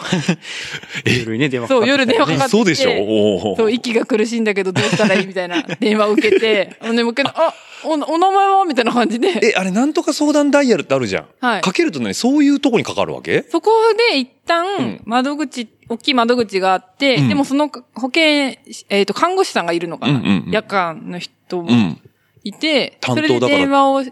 [1.05, 2.49] 夜にね、電話かかそう、ってきた夜電話かかってきて。
[2.49, 2.91] そうでしょ？
[2.91, 3.57] おー。
[3.57, 5.27] そう、息が苦しいんだけどどうしたらいい？
[5.27, 8.65] みたいな電話を受けて、あのね、もう一回あ、お、お名前は？
[8.65, 9.27] みたいな感じで。
[9.41, 11.25] え、あれなんとか相談ダイヤルってあるじゃん。
[11.39, 11.61] はい。
[11.61, 13.43] かけると何そういうとこにかかるわけ？
[13.49, 13.71] そこ
[14.11, 14.31] で一うん。
[14.47, 17.29] 旦、窓口、大きい窓口があって、うん。
[17.29, 18.57] でもその保健、
[18.89, 20.51] えっ、と、看護師さんがいるのかな、うんうんうん。
[20.51, 21.99] 夜間の人もうん。
[22.43, 24.03] いて、担当それでだから電話を、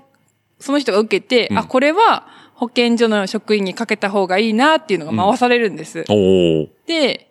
[0.64, 6.05] その人が受けて、うんあ、これは保健所の職員にかけた方がいいなっていうのが回されるんです。
[6.07, 6.70] おー。
[6.88, 7.30] で、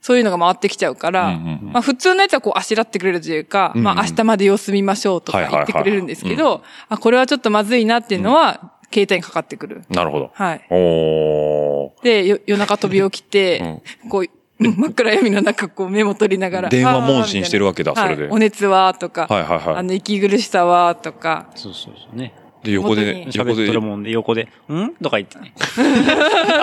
[0.00, 9.82] そういうのが回ってきちゃうから、うんうんうんまあ普通のやつはこうあしらってくれるというか、うんうんまあ明日まで様子見ましょうとか言ってくれるんですけど、あ、これはちょっとまずいなっていうのは、携帯にかかってくる。
[9.90, 10.30] なるほど。
[10.32, 10.66] はい。
[10.70, 12.04] おー。
[12.04, 14.26] で、よ夜中飛び起きて、 こう、
[14.58, 16.68] 真っ暗闇の中こうメモ取りながら。
[16.68, 21.46] 電話問診してるわけだそれではいお熱はとか、はいはいはいあの、息苦しさはとか。
[21.54, 22.34] そうそうそうね。
[22.68, 24.90] で、横で横でる、もんで、横で、ん？
[25.02, 25.54] とか言ってね。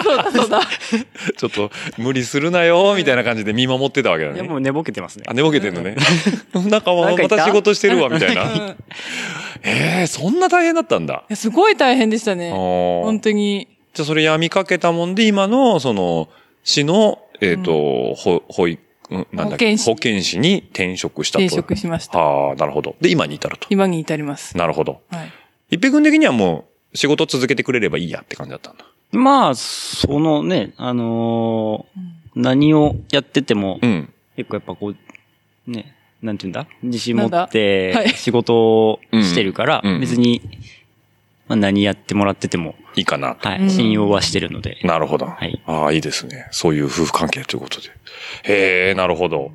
[0.03, 0.61] そうだ、そうだ。
[1.35, 4.47] ちょっと無理するなよ、みたいな感じで見守ってたわけだいや、ね。
[4.47, 5.33] もう寝ぼけてますねあ、。
[5.33, 5.95] 寝ぼけてんのね。
[6.53, 8.75] なんかまた仕事してるわ、みたいな。
[9.63, 11.23] ええ、そんな大変だったんだ。
[11.33, 12.51] すごい大変でしたね。
[12.51, 13.67] 本本当に。
[13.95, 16.29] じゃあそれ闇かけたもんで、今の、その、
[16.63, 18.79] 市の、えっ、と、ほ、保育、
[19.09, 21.45] うんなんだっけ保健師に転職したと。
[21.45, 22.19] 転職しました。
[22.19, 22.95] ああ、なるほど。
[23.01, 23.67] で、今に至ると。
[23.69, 24.57] 今に至ります。
[24.57, 25.01] なるほど。
[25.11, 25.31] はい。
[25.75, 28.85] 一平君的にはもう、仕事続けてくれればいいやって感じだったんだ。
[29.11, 34.13] まあ、そのね、あのー何をやってても、うん。
[34.35, 34.93] 結構やっぱこ
[35.67, 36.67] う、ね、なんて言うんだ？
[36.83, 40.41] 自信持って仕事をしてるからうんうん、別に、
[41.47, 43.47] まあ何やってもらってても、いいかなと。
[43.47, 44.79] はい、信用はしてるので。
[44.83, 45.27] なるほど。
[45.27, 46.49] はいああ、いいですね。
[46.51, 47.87] そういう夫婦関係ということで。
[48.43, 49.51] へえ、なるほど。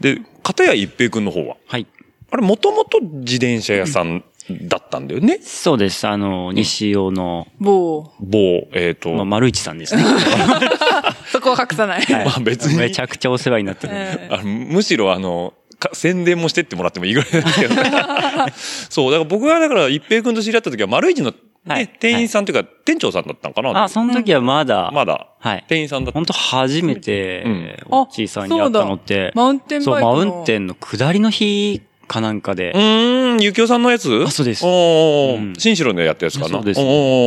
[0.00, 1.56] で、片や一平君の方は？
[1.68, 1.86] はい。
[2.32, 5.38] あれ、もともと自転車屋さんだったんだよね。
[5.42, 6.06] そうです。
[6.06, 10.04] あの、西尾の、某、某、えっ、と、まあ、丸市さんですね。
[11.32, 12.06] そこは隠さない。
[12.08, 12.78] まあ別に。
[12.78, 13.92] めちゃくちゃお世話になってる。
[13.94, 17.74] えあのむしろあの、か宣伝もしてってもらってもいいぐらいだけど、
[18.88, 21.36] そう、だから僕はだから一平君と知り合った時は丸一の、ね
[21.74, 21.88] はい。
[21.88, 23.84] 店員さんというか、店長さんだったのかな？
[23.84, 25.64] あ、その時はまだ、まだ、はい。
[25.66, 26.18] 店員さんだった。
[26.18, 27.76] 本当初めて、うん。
[27.90, 30.14] おっちーさんに会ったのって、マウンテンそう、バイクの。
[30.14, 32.70] マウンテンの下りの日かなんかで。
[32.72, 34.24] う、ーん、ゆきおさんのやつ？
[34.26, 36.50] あそうですおーうん新城のやったやつかな？
[36.50, 36.82] そうですお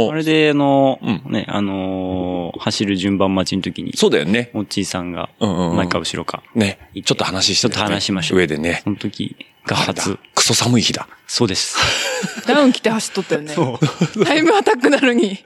[0.10, 4.50] ーあれで、あの、うんね、あのー走る順番待ちの時に、そうだよね。
[4.54, 6.80] おっちーさんが、うんうんうん前か後ろか、ね。
[7.06, 8.82] ちょっと話してちょっと話しましょう上でね。
[8.84, 9.36] その時
[9.66, 10.18] が初。
[10.36, 11.08] クソ寒い日だ。
[11.28, 11.78] そうです。
[12.48, 13.56] ダウン着て走っとったよね。
[14.26, 15.34] タイムアタックなのに。
[15.34, 15.38] い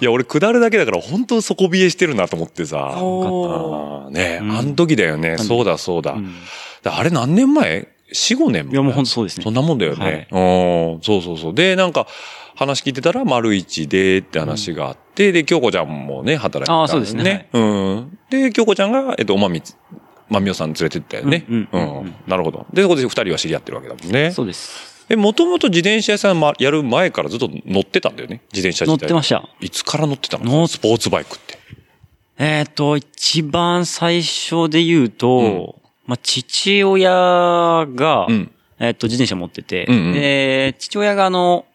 [0.00, 2.76] や、俺下るだけだから本当底冷えしてるなと思ってさ。
[4.10, 5.38] ね、うんあの時だよね。
[5.38, 6.12] そうだそうだ。
[6.12, 6.34] うん
[6.82, 7.88] だあれ何年前？
[8.12, 9.44] ?4、5年前いや、もう本当そうですね。
[9.44, 10.28] そんなもんだよね。
[10.30, 10.38] うん、
[11.02, 11.54] そうそうそう。
[11.54, 12.06] で、なんか、
[12.54, 18.18] 話聞いてたら、丸一でって話があって、で、京子ちゃんもね、働いてたんあーそうですねうん。
[18.30, 19.76] で、京子ちゃんが、えっと、おまみつ、
[20.28, 21.44] まみおさん連れてったよね。
[21.48, 22.66] うんううんんうんなるほど。
[22.72, 24.32] で、そこで二人は知り合ってるわけだもんね。
[24.32, 25.06] そうです。
[25.08, 28.42] え、もともと自転車屋さんまやる前からずっと乗ってたんだよね。
[28.52, 29.06] 自転車乗自体。
[29.06, 29.48] ってました。
[29.60, 30.66] いつから乗ってたの？
[30.66, 31.58] スポーツバイクって。
[32.38, 35.46] えっ、と、一番最初で言うと、う
[35.76, 38.50] んまあ、父親が、うん。
[38.80, 41.66] えっ、と、自転車持ってて、うんうんで、父親があの、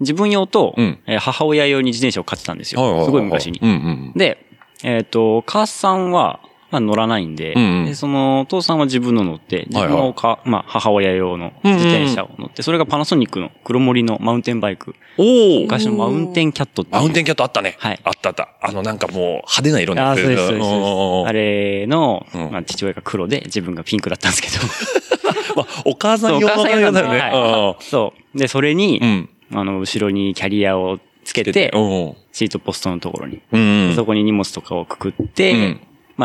[0.00, 3.04] 自分用と、うんえー母親用に自転車を買ってたんですよ。
[3.04, 3.58] すごい昔に。
[3.60, 4.12] うんうん。
[4.14, 4.46] で、
[4.84, 6.40] えっ、と、お母さんは、
[6.72, 14.94] まあ乗らないんで、うんうんでその、お父さんは自分の乗って、自分のおか、まあ母親用の自転車を乗って、それがパナソニックの黒森のマウンテンバイク。
[15.18, 17.76] おお昔のマウンテンキャットマウンテンキャットあったね。
[17.78, 18.48] はいあったあった。
[18.62, 20.28] あの、なんかもう派手な色になああ、ってる。
[20.28, 21.28] そうです、そうですそううんです。
[21.28, 24.64] あれの、うんまあ父親が黒で、自分がピンクだったんですけど。
[25.56, 27.18] まあ、お母さん用お母さんのだよね。
[27.18, 28.38] はいそう。
[28.38, 29.28] で、それに、うん。
[29.52, 32.16] あの、後ろにキャリアをつけて、うん。
[32.32, 33.40] シートポストのところに。
[33.52, 33.92] うん。
[33.94, 35.80] そこに荷物とかをくくって、うん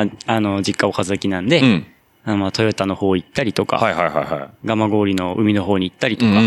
[0.05, 1.85] まあ、あの、実家岡崎なんで、うん。
[2.23, 4.67] あのまあ、トヨタの方行ったりとか、はいはいはいはい。
[4.67, 6.43] 蒲郡の海の方に行ったりとか、うんうん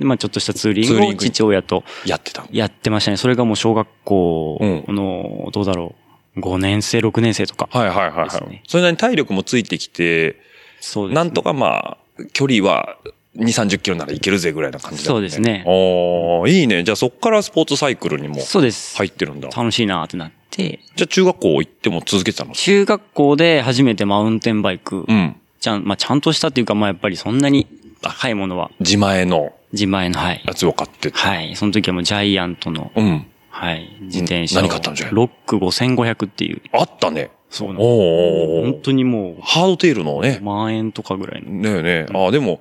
[0.00, 2.48] うんまあ、ちょっとしたツーリングをツーリング父親とやってたの。
[2.50, 3.16] やってましたね。
[3.16, 5.94] それがもう小学校うの、どうだろ
[6.36, 7.68] う、5年生、6年生とか。
[7.70, 8.62] はいはいはいはいですね。
[8.66, 10.40] それなりに体力もついてきて、
[10.80, 12.96] そうですねなんとかまあ、距離は
[13.36, 16.84] 2、30キロならいけるぜぐらいな感じだよそうですねおーいいね。
[16.84, 18.96] じゃあそっからスポーツサイクルにもそうです。
[18.96, 19.48] 入ってるんだ。
[19.48, 22.52] 楽しいなってなって、じゃあ中学校行っても続けてたの？
[22.52, 25.36] 中学校で初めてマウンテンバイク、うん。
[25.60, 27.66] ちゃん、まあ、ちゃんとしたっていうか、まあ、やっぱりそんなに
[28.02, 30.42] 高いものは、自前の自前の、はい。
[30.44, 31.16] やつを買ってて。
[31.16, 31.56] はい。
[31.56, 33.26] その時はもうジャイアントの、うん。
[33.48, 34.62] はい、自転車を。
[34.62, 35.16] 何買ったのジャイアント？
[35.16, 36.62] ロック5500っていう。
[36.72, 37.30] あったね。
[37.50, 40.40] そうなんお本当にもハードテールのう、ね。
[40.42, 41.50] 万円とかぐらいの。
[41.50, 42.06] ねえねえ。
[42.12, 42.60] ああ、でも、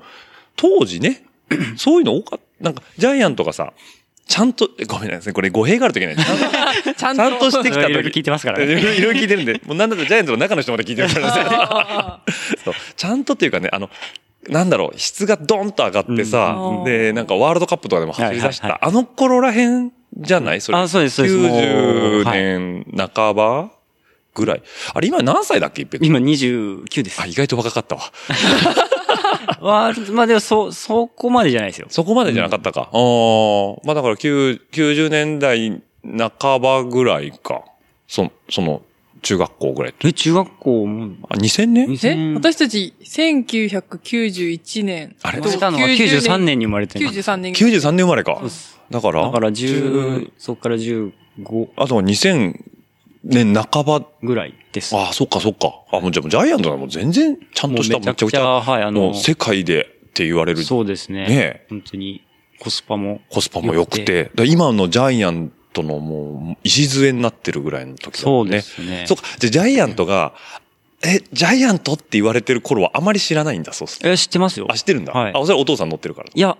[0.55, 1.23] 当時ね、
[1.77, 2.63] そういうの多かった。
[2.63, 3.73] なんか、ジャイアントがさ、
[4.26, 5.34] ちゃんと、えごめんなさい。
[5.34, 6.15] これ語弊があるといけない。
[6.24, 7.91] ちゃんとちゃんちゃんとしてきた時。
[7.91, 12.34] いろいろ聞いてますからねいろいろ聞いてるんで、もうなんだったらジャイアントの中の人まで聞いてるからね。
[12.63, 13.89] そうちゃんとっていうかね、あの、
[14.47, 20.61] なんだろう、質がドンと上がってさ、うんで、なんかワールドカップとかでも走り出した、はいはいあの頃らへんじゃない？
[20.61, 20.78] それ。
[20.78, 21.47] あそうですそうですもう
[22.24, 23.71] 90年半ば？
[24.34, 24.63] ぐらい。
[24.93, 26.07] あれ今何歳だっけ一平君？
[26.07, 27.25] 今29ですあ、。
[27.25, 28.01] 意外と若かったわ。
[29.61, 31.88] わまあでも、そ、そこまでじゃないですよ。
[31.89, 32.81] そこまでじゃなかったか。
[32.81, 32.89] ああ、
[33.86, 35.81] まあだから9 90年代
[36.39, 37.63] 半ばぐらいか。
[38.07, 38.81] そその、
[39.21, 39.95] 中学校ぐらい。
[40.03, 45.15] え、中学校も、あ、2000年え2000私たち、1991年。
[45.21, 45.39] あれ？
[45.39, 47.07] 生まれたのは93年に生まれてる。
[47.07, 47.53] 93年。
[47.53, 48.41] 93年生まれか。
[48.91, 51.11] だから、だから10、そっから15
[51.77, 52.59] あとは2000
[53.24, 54.05] 年半ば。
[54.21, 54.95] ぐらいです。
[54.95, 55.74] ああ、そっかそっか。
[55.91, 61.28] あ、もうじゃあもうジャイアントはもう全然ちゃんとした、めちゃくちゃはいあの世界でって言われるそうですね。
[61.28, 62.24] ねえ本当に
[62.59, 63.21] コスパも。
[63.30, 64.32] コスパも良くて。
[64.45, 68.13] 今のジャイアントのもう、礎になってるぐらいの時だね。
[68.13, 69.24] そうですねそうか。
[69.39, 70.34] じゃあジャイアントが、
[71.05, 74.67] え、ジャイアントって言われてる頃はあまり知らないんだ、そうするえ、知ってますよ。
[74.69, 75.11] あ、知ってるんだ。
[75.11, 76.30] はいあ、それはお父さん乗ってるから。
[76.34, 76.57] いや、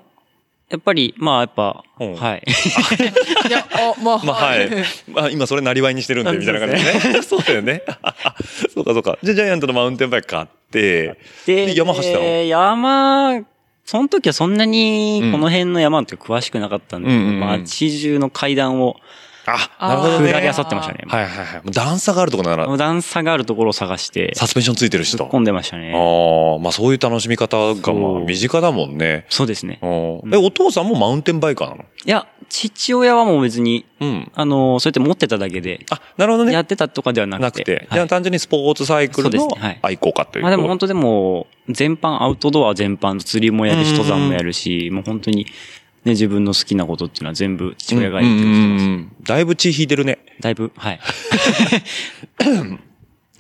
[0.74, 2.42] やっぱり、まあやっぱ、うんはい。
[3.48, 4.70] いや、あ、まあ、まあはい。
[5.08, 7.22] まあ今それなりわいにしてるんで、みたいな感じでね。
[7.22, 7.84] そうだよね。
[8.74, 9.20] そうかそうか。
[9.22, 11.16] じゃあジャイアントのマウンテンバイク買って、
[11.46, 12.26] で山走ったの？
[12.26, 13.44] えー山、
[13.86, 18.96] その時はそんなにうんこの辺の山って詳しくなかったんで、街中の階段を
[19.46, 20.32] あ、なるほどね。
[20.32, 21.04] 下り漁ってましたね。
[21.08, 21.56] はいはいはい。
[21.58, 25.18] もう段差があるところなら、段差があるところを探して、サスペンションついてる人。
[25.18, 25.92] 突っ込んでましたあね。
[25.94, 29.26] あ、まあそういう楽しみ方がまあ身近だもんね。
[29.30, 29.80] そうですね。
[29.82, 29.88] う
[30.28, 31.84] んえ、お父さんもマウンテンバイカーなの？
[31.84, 34.32] いや、父親はもう別に、うん。
[34.36, 36.54] あの、そうやって持ってただけで、あ、なるほどね。
[36.54, 37.46] やってたとかではなくて。
[37.46, 37.76] なくて。
[37.76, 39.50] はいじゃあ単純にスポーツサイクルの
[39.82, 45.46] 愛好家というまあでも本当でも、全般、アウトドア全般、釣りもやるし、登山もやるし、もう本当に、
[46.06, 48.86] ね、自分の好きなことっていうのは全部父親がやってる人です。
[48.86, 50.20] うんだいぶ血引いてるね。
[50.42, 51.00] だいぶ、はい。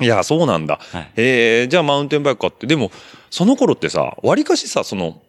[0.01, 0.79] いや、そうなんだ。
[0.91, 2.91] はいえー、じゃあマウンテンバイク買って、でも、
[3.29, 5.21] その頃ってさ、割かしさ、その、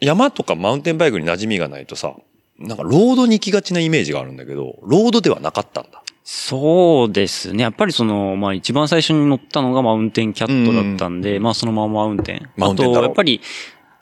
[0.00, 2.14] 山とかマウンテンバイクに馴染みがないとさ、
[2.58, 6.02] なんかロードに行きがちなイメージがあるんだけど、ロードではなかったんだ。
[6.24, 7.62] そうですね。
[7.62, 12.36] やっぱりその、まあ一番最初に乗ったのがマウンテンキャットだったんで、まあそのままマウンテン。
[12.36, 13.40] あと、マウンテンだろやっぱり、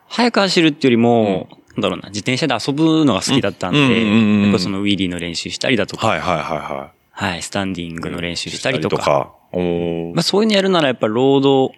[0.09, 8.13] 速く走るっていうよりも、なんだろうな、自転車で遊ぶのが好きだったんうんうんうんうんで、やっぱそのウィーリーの練習したりだとか、はいはいはいははい、スタンディングい。
[8.13, 11.73] の練習したりとか、おーまあそういうのやるならやっぱロード、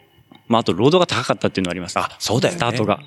[0.48, 1.98] まああとロードが高かったっていうのはあります。
[1.98, 2.58] あ、そうだよね。
[2.58, 3.00] スタートが。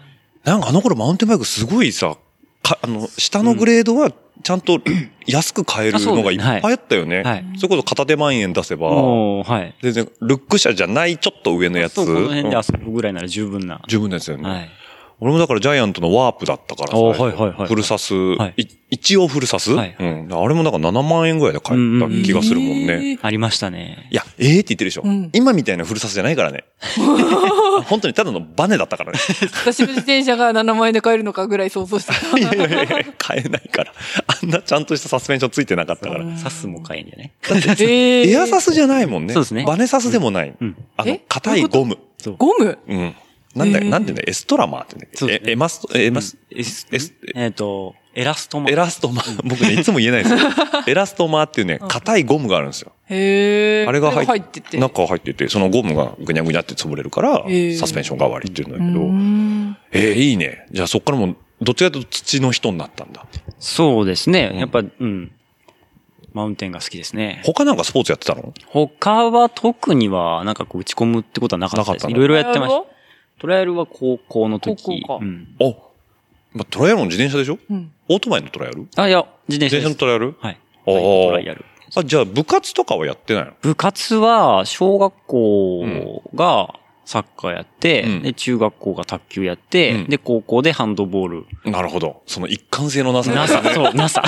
[0.43, 2.17] なんかあの頃マウンテンバイクすごいさ、
[2.61, 4.11] か、あの、下のグレードは
[4.43, 4.79] ちゃんと
[5.27, 7.23] 安く買えるのがいっぱいあったよね。
[7.23, 7.45] はい。
[7.57, 9.75] それこそ片手万円出せば、はい。
[9.81, 11.95] 全然、ルック車じゃないちょっと上のやつ。
[11.95, 13.81] そう、この辺でうん遊ぶぐらいなら十分な。
[13.87, 14.49] 十分ですよね。
[14.49, 14.69] はい。
[15.21, 16.97] 俺もだからジャイアントのワープだったからさ。
[16.97, 20.27] あはいはいはいフルサス、はいい一応フルサス、はいうん。
[20.31, 22.93] あれもなんか7万円ぐらいで買えた気がするもんね。
[22.93, 24.07] えーありましたね。
[24.11, 26.63] いや、ええって言ってるでしょ、うん今みたいなフルサスじゃないからね。
[27.85, 29.19] 本当にただのバネだったからね。
[29.63, 32.37] 私の自転車が7万円で買えるのかぐらい想像してた。
[32.37, 33.93] いやいやいや買えないから。
[34.41, 36.37] あんなちゃんとしたサスペンションついてなかったから。
[36.37, 39.33] サスも買えんじゃないえーエアサスじゃないもんね。
[39.33, 40.53] そうですねバネサスでもない。
[40.59, 41.97] うんあのえ、硬いゴム。
[42.37, 42.77] ゴム？
[42.87, 43.15] うん。
[43.55, 45.07] なんだなんていうんだよエストラマーってね。
[45.13, 48.75] そうですねえエマスト、エマス、エスエスえっと、エラストマエ。
[48.75, 50.49] ラストマ、僕ね、いつも言えないんですよ。
[50.87, 52.91] エラストマっていうね、硬いゴムがあるんですよ。
[53.05, 53.85] へえ。
[53.87, 54.77] あれが入ってて。
[54.77, 57.43] 中入ってて、そのゴムがぐにゃぐにゃって潰れるから
[57.77, 60.65] サスペンション代わりっていうんだけうど、んえー、いいね。
[60.71, 63.25] じゃあそっからもう、どっちかというと土の人になったんだ。
[63.57, 64.49] そうですね。
[64.49, 65.31] んやっぱ、うん。
[66.33, 67.41] マウンテンが好きですね。
[67.43, 68.53] 他なんかスポーツやってたの？
[68.67, 72.09] 他は特には、なんかこう打ち込むってことはなかったです。
[72.09, 72.98] いろいろやってました。
[73.39, 73.41] た。
[73.41, 74.83] トライアルは高校の時。
[74.83, 75.47] 高校かうん。
[75.59, 75.73] あ、
[76.53, 77.57] まあ、トライアルの自転車でしょ？
[77.69, 77.91] うん。
[78.09, 78.87] オートバイのトライアル？
[78.95, 79.89] あ、いや、自転自転車。
[79.89, 80.35] のトライアル？
[80.39, 80.57] はい。
[80.85, 81.65] あートライアル。
[81.95, 83.53] あ、じゃあ部活とかはやってないの？
[83.61, 86.75] 部活は、小学校が
[87.09, 91.71] サッカーやって、うんで、中学校が卓球やって、うんで、高校でハンドボール。
[91.71, 92.21] なるほど。
[92.27, 94.21] その一貫性のなさ NASA、 そう、NASA。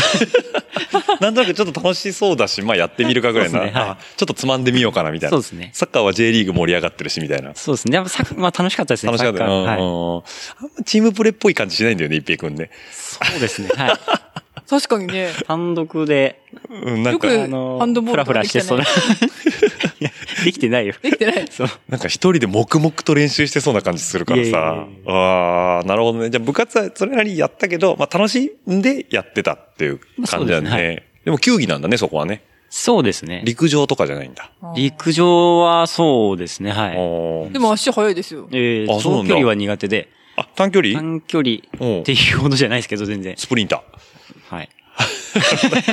[1.21, 3.59] なんとなくちょっと楽しそうだし、まあやってみるかぐらいな。
[3.59, 5.29] ねはいあちょっとつまんでみようかなみたいな。
[5.29, 7.53] そうですねサッカーは J リーグ盛り上がってるし、みたいな。
[7.53, 7.97] そうですね。
[7.97, 9.11] やっぱさまあ楽しかったですね。
[9.11, 9.45] 楽しかった。
[9.45, 10.23] うんうんあんま
[10.83, 12.71] チームプレーっぽい感じしないんだよね、一平くんね。
[12.91, 13.69] そうですね。
[13.75, 13.93] はい。
[14.71, 15.31] 確かにね。
[15.47, 18.85] 単独で、うん、なんか、よくあのハンドボールフラフラしてそうな。
[19.99, 20.09] いや
[20.45, 20.93] できてないよ。
[21.01, 21.45] できてない。
[21.51, 21.67] そう。
[21.89, 25.13] なんか一人で黙々と練習してそうな感じするからさや。
[25.13, 26.29] ああ、なるほどね。
[26.29, 30.69] じゃあ部活はそれなりにやったけど、まあ楽しんでやってたっていう感じだね。
[30.69, 32.41] ですねでも球技なんだね、そこはね。
[32.69, 33.41] そうですね。
[33.43, 34.51] 陸上とかじゃないんだ。
[34.73, 36.71] 陸上はそうですね。
[36.71, 37.51] はい。
[37.51, 38.47] でも足速いですよ。
[38.53, 40.07] えー、あそうなんだ長距離は苦手で、
[40.37, 40.95] あ、短距離？
[40.95, 43.35] 短距離っていうほどじゃないですけど、全然。
[43.37, 43.83] スプリンタ
[44.55, 44.69] はい。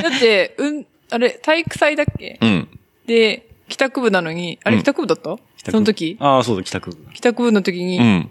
[0.03, 2.39] だって、うん、あれ、体育祭だっけ？
[2.41, 2.45] ー。
[2.47, 2.79] うん。
[3.07, 5.39] で、帰宅部なのに、あれうん帰宅部だった？
[5.71, 6.17] その時？
[6.21, 6.97] ああ、そうだ、帰宅。
[7.15, 8.31] 帰宅部の時うに、ん。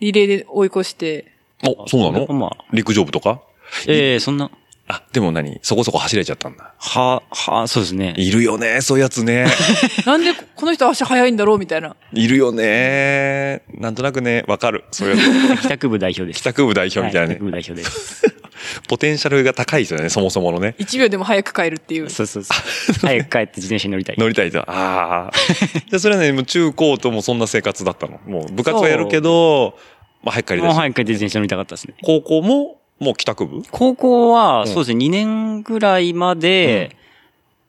[0.00, 1.32] リレーで追い越して、
[1.66, 2.26] お、そうなの？
[2.32, 3.40] まあ、陸上部とか？
[3.86, 4.50] ええそんな、
[4.92, 5.60] あ、でも何？
[5.62, 6.74] そこそこ走れちゃったんだ。
[6.78, 8.12] は、は、そうですね。
[8.16, 9.46] いるよね、そういうやつね。
[10.04, 11.58] なんでこの人足速いんだろう？
[11.58, 11.94] みたいな。
[12.12, 13.62] いるよね。
[13.72, 14.84] なんとなくね、わかる。
[14.90, 15.16] そういう
[15.50, 15.62] やつ。
[15.62, 16.38] 帰宅部代表です。
[16.38, 17.44] 帰宅部代表みたいなねは帰宅。
[17.44, 18.36] 部代表です。
[18.88, 20.74] ポテンシャルが高いですよね、そもそものね。
[20.78, 22.10] 1秒でも早く帰るっていう。
[22.10, 22.94] そうそうそう。
[23.00, 24.16] 早く帰って自転車に乗りたい。
[24.18, 24.60] 乗りたいと。
[24.60, 25.30] ああ。
[25.32, 28.20] じゃあそれはね、もう中高ともそんな生活だったの。
[28.26, 29.78] もう部活はやるけど、
[30.22, 30.78] まあ早く帰りもうだし。
[30.78, 31.94] 早く帰って自転車乗りたかったですね。
[32.02, 33.62] 高校も、もう帰宅部？
[33.70, 36.96] 高校は、うんそうですね、2年ぐらいまで、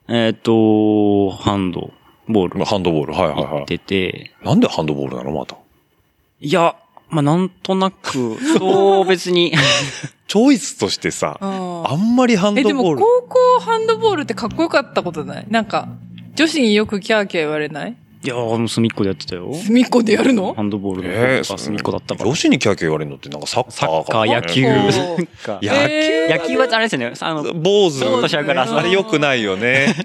[0.07, 1.91] えっと、ハンド
[2.27, 2.65] ボール。
[2.65, 3.13] ハンドボール。
[3.13, 3.65] はいはいはい。
[3.65, 5.31] てて、なんでハンドボールなの？
[5.31, 5.55] また。
[6.41, 6.75] いや、
[7.09, 9.53] まあ、なんとなく、 そう別に、
[10.27, 11.87] チョイスとしてさ、うん。
[11.87, 13.01] あんまりハンえ、でもドボール。
[13.01, 15.45] 高校ハンドボールってかっこよかったことない？
[15.49, 15.87] なんか、
[16.35, 17.95] 女子によくキャーキャー言われない？
[18.23, 19.51] いやー、隅っこでやってたよ。
[19.55, 20.53] 隅っこでやるの？
[20.53, 22.29] ハンドボールのえ方とか隅っこだったから。
[22.29, 24.91] 女子にキャーキャー言われるのってなんかサッカーサッカー、野球、野
[25.59, 27.13] 球えー野球はあれですよね。
[27.19, 28.03] あの、坊主。
[28.05, 29.95] あれ良くないよね。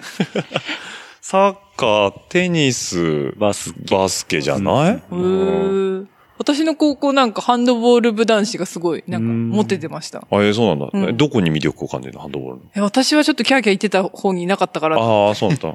[1.21, 3.81] サッカー、テニス、バスケ。
[3.95, 6.07] バスケじゃない、へー
[6.39, 10.19] 私の高校なんかハンドボール部男子がすごい、なんか、うんモテてました。
[10.21, 12.21] あ、えーそうなんだ、どこに魅力を感じるの？
[12.21, 12.63] ハンドボールの。
[12.77, 14.97] え私はちょっとキャーキャー言ってた方にいなかったから。
[14.99, 15.75] あああ、そうなんだ。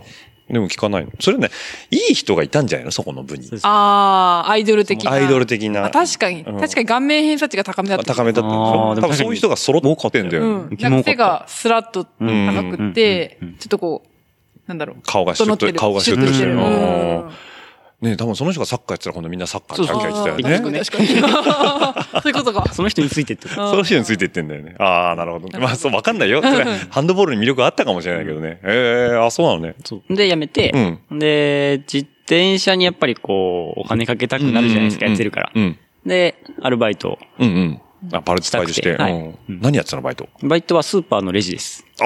[0.52, 1.12] でも聞かないの。
[1.20, 1.49] それね、
[1.89, 2.91] いい人がいたんじゃないの？
[2.91, 3.49] そこの部に。
[3.64, 5.12] あー、アイドル的な。
[5.12, 5.86] アイドル的な。
[5.86, 6.60] あ確かに、うん。
[6.60, 8.06] 確かに顔面偏差値が高めだった。
[8.14, 10.70] 高めだった多分そういう人が揃ってんだよ、うん。
[10.70, 14.10] うなんか背がスラッと高くってちょっとこう、
[14.68, 14.78] なん。
[14.78, 15.02] だろう。
[15.04, 15.80] 顔がシュッと、整ってる。
[15.80, 16.56] 顔がシュッとしてる。
[18.02, 20.80] ね多分その人がサッカーやってたら今度みんなサッカーキャーキャー言ってたよね。
[20.80, 22.22] 確かに確かに。
[22.22, 22.74] そういうことか。
[22.74, 24.76] その人についてってその人についていってんだよね。
[24.80, 25.60] ああ、なるほど。
[25.60, 26.41] まあ、そう、わかんないよ。
[26.41, 28.60] それハンドボールに魅力あったかもしれないけどね。
[28.64, 29.76] ええあ、そうなのね。
[29.86, 30.72] そうで、やめて、
[31.12, 35.52] で、自転車にやっぱりこう、お金かけたくなるじゃないですか、やってるから。
[35.54, 35.78] うん。
[36.06, 37.20] で、アルバイト。
[37.39, 37.82] うんうん。
[38.12, 38.97] あ、バルツバイトして。
[39.47, 40.28] 何やってたの、バイト？
[40.41, 41.86] バイトはスーパーのレジです。
[41.99, 42.06] あ、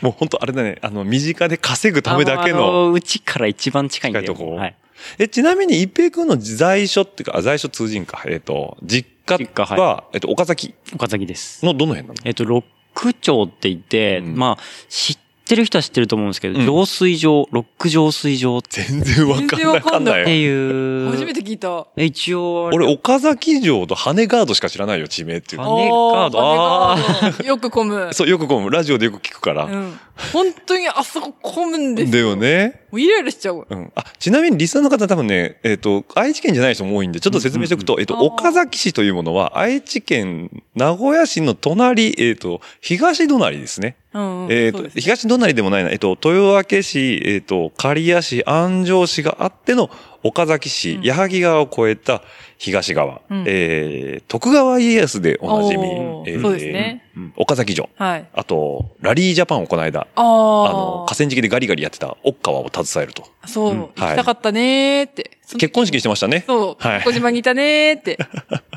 [0.00, 0.78] もう本当あれだね。
[0.80, 2.92] あの、身近で稼ぐためだけあの。
[2.92, 4.22] うちから一番近いんで。
[4.22, 4.56] 近いとこ？
[4.56, 4.76] はい。
[5.18, 8.22] え、ちなみに一平君の在所っていうか、あ在所通人か。
[8.26, 10.74] えっと、実家はは、えっと、岡崎？
[10.94, 11.64] 岡崎です。
[11.64, 12.20] のどの辺なの？
[12.24, 20.40] えっと、ロック町って言って、うんまあ、知ってる人は知ってると思うんですけど、うん浄水場、ロック浄水場っ全然わかん全然わなかかんないて。
[20.40, 21.10] いう。
[21.10, 21.86] 初めて聞いた。
[21.96, 28.10] え一応、俺、岡崎城と羽ガードしか知らないよ、地名っていう羽ガードあー羽ガードよく混む。
[28.14, 29.64] そう、よくこう、ラジオでよく聞くから。
[29.64, 29.98] うん。
[30.32, 32.30] 本当にあそこ混むんですだよ。
[32.30, 32.82] よね。
[32.90, 33.66] もうイライラしちゃうわ。
[33.68, 33.92] うん。
[33.94, 43.96] あ、ちなみにリスナーの方多分ね、えっ、と、愛知県じゃない人も多いんで、ちょっと説明しておくと、えっ、と、あー岡崎市というものは、愛知県名古屋市の隣、えっ、と、東隣ですね。
[44.12, 44.52] うんうん。
[44.52, 49.90] えっ、と、そうですね東隣でもないな、えっ、と、豊明市、えっ、と、刈谷市、安城市があっての、
[50.22, 52.22] 岡崎市、うん矢作川を越えた
[52.58, 55.84] 東側、うんえー、徳川家康でおなじみ
[56.26, 57.04] えーそうですね。
[57.36, 57.88] 岡崎城。
[57.96, 58.28] はい。
[58.34, 60.72] あと、ラリージャパンをこの間、あああ。
[60.72, 63.24] の、河川敷でガリガリやってた奥川を携えると。
[63.46, 65.38] そう、うん行きたかったねーって。
[65.58, 66.44] 結婚式してましたね。
[66.46, 66.86] そう。
[66.86, 68.18] はい小島にいたねーって。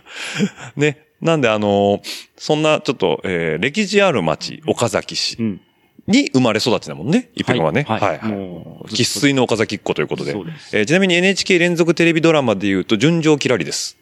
[0.78, 1.08] ね。
[1.24, 2.02] なんであの、
[2.38, 5.62] そんなちょっと、えー歴史ある町、岡崎市うん。
[6.06, 7.84] に生まれ育ちだもんね、一平君はね。
[7.88, 8.32] はいはいはい。
[8.32, 10.34] もう生粋の岡崎っ子ということで。
[10.34, 13.98] そうですえーちなみに NHK 連続テレビドラマで言うと、純情キラリです。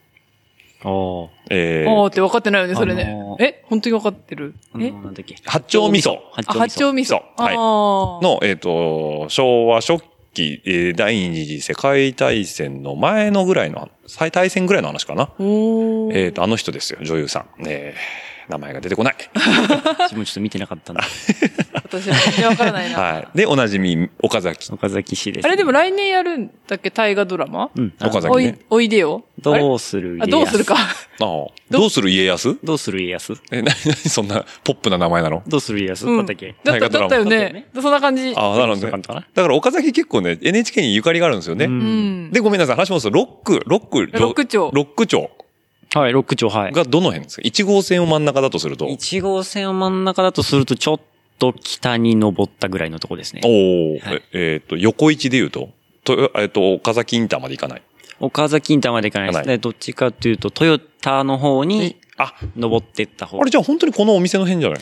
[0.83, 1.29] ああ。
[1.51, 3.03] えー、あーって分かってないよね、それね。
[3.03, 4.55] あのーえ本当に分かってる？
[4.57, 5.35] えあの、なんだっけ？
[5.45, 7.13] 八丁味噌八あ、八丁味噌。
[7.13, 9.99] はいあーの、えっ、と、昭和初
[10.33, 15.31] 期、えー第二次世界大戦の前のぐらいの、最大戦ぐらいの話かな。
[16.13, 17.67] えっ、と、あの人ですよ、女優さん。
[17.67, 19.15] えー名前が出てこない。
[19.97, 21.01] 私もちょっと見てなかったんで。
[21.73, 22.99] 私は全然分からないな。
[22.99, 23.27] はい。
[23.33, 24.71] で、おなじみ、岡崎。
[24.71, 27.69] 岡崎市です、あれでも来年やるんだっけ大河ドラマ？
[27.75, 27.93] うん。
[28.01, 29.23] 岡崎ねおい、おいでよ。
[29.39, 30.75] どうするあ、どうするか。。
[30.75, 30.77] あ
[31.19, 32.57] あどうする家康？
[32.63, 33.33] どうする家康？
[33.51, 35.43] え、なになにそんなポップな名前なの？
[35.47, 36.07] どうする家康？
[36.07, 36.17] うん。
[36.17, 36.55] だったっけ？
[36.63, 37.67] だった、だったよね。
[37.73, 38.33] そんな感じ。
[38.35, 39.03] ああ、なるほどね。
[39.33, 41.65] だから岡崎結構ね、NHK にゆかりがあるんですよね。
[41.65, 41.75] うんう
[42.29, 42.31] ん。
[42.31, 45.29] で、ごめんなさい、話しますと、ロック、ロック、ロック町ロック町
[45.93, 46.71] はい、ロック町、はい。
[46.71, 48.85] がどの辺ですか ?1 号線を真ん中だとすると。
[48.85, 50.99] 1号線を真ん中だとすると、ちょっ
[51.37, 53.41] と北に登ったぐらいのとこですね。
[53.43, 55.69] おお、はいええっ、と、横一で言うと、
[56.03, 57.81] と、えっ、と、岡崎インターまで行かない。
[58.19, 59.37] 岡崎インターまで行かないです。
[59.37, 64.79] 行かなでどっちかというと、トヨタの方にあ、登ってった方あれじゃあ本当にこのお店の辺じゃない？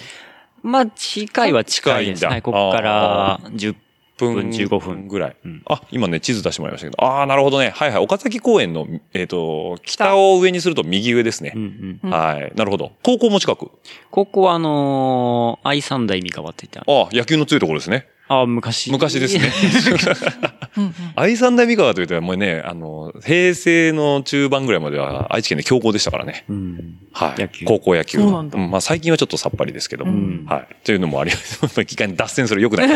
[0.62, 2.20] まあ、近いは近いです。
[2.20, 3.76] 近いんだはい、ここから10
[4.20, 5.36] 分分15分ぐらい。
[5.44, 7.04] うんあ、今ね、地図出してもらいましたけど。
[7.04, 7.72] ああ、なるほどね。
[7.76, 8.04] はいはい。
[8.04, 11.62] 岡崎公園の、えっ、と、北を上にすると右上ですねうん。
[11.62, 12.00] うん。
[12.04, 12.52] うんはい。
[12.56, 12.92] なるほど。
[13.04, 13.72] 高校も近く。
[14.12, 18.08] ここはあのー、愛三代三河って言ってああ、野球の強いところですね。
[18.28, 18.92] あ、昔。
[18.92, 19.52] 昔ですね。
[20.78, 26.46] うんうん愛三大三河というと、もうね、あの、平成の中盤ぐらいまでは愛知県で強豪でしたからね。
[26.50, 26.98] うん。
[27.12, 27.66] はい。
[27.66, 28.20] 高校野球。
[28.20, 30.12] そうなんだまあ最近はちょっとさっぱりですけども。
[30.12, 30.68] うんはい。
[30.84, 31.86] というのもあり ます。
[31.86, 32.90] 機会に脱線するよくない。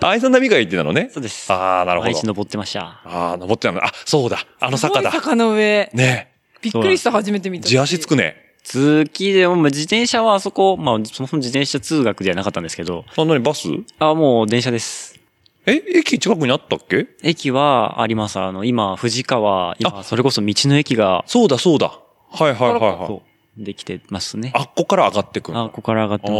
[0.00, 1.10] 愛三大三河行ってたのね。
[1.12, 1.52] そうです。
[1.52, 2.26] ああ、なるほど愛知。
[2.26, 2.80] 登ってました。
[3.04, 3.84] ああ、登ってたの。
[3.84, 4.44] あ、そうだ。
[4.60, 5.10] あの坂だ。
[5.12, 5.90] 坂の上。
[5.92, 6.28] ね
[6.60, 7.68] びっくりした、初めて見た。
[7.68, 8.34] 地足つくね。
[8.64, 13.68] 通勤でも、まあ自転車はあそこ、まあ、そもそも自転車通学ではなかったんですけど、あ、なにバス？
[13.98, 15.17] あ、もう電車です。
[15.70, 17.06] え、駅近くにあったっけ？
[17.22, 18.38] 駅はあります。
[18.38, 22.00] あの、今、藤川、今、それこそ道の駅が、そうだそうだ。
[22.30, 23.20] はいはいはいは
[23.58, 23.64] い。
[23.64, 24.52] できてますね。
[24.54, 25.58] あっこから上がってくる。
[25.58, 26.36] あ、ここから上がってあま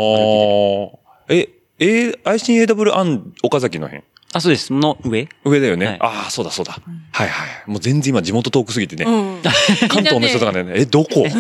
[1.29, 1.35] す。
[1.35, 1.49] え、
[1.79, 4.05] え、愛心 AW アン岡崎の辺？
[4.35, 4.73] あ、そうです。
[4.73, 5.87] の上上だよね。
[5.87, 6.73] はいああ、そうだそうだ。
[7.13, 7.71] はいはい。
[7.71, 9.05] もう全然今地元遠くすぎてね。
[9.07, 9.43] うん。
[9.89, 11.23] 関東の人とかね、え、どこ？
[11.23, 11.31] うん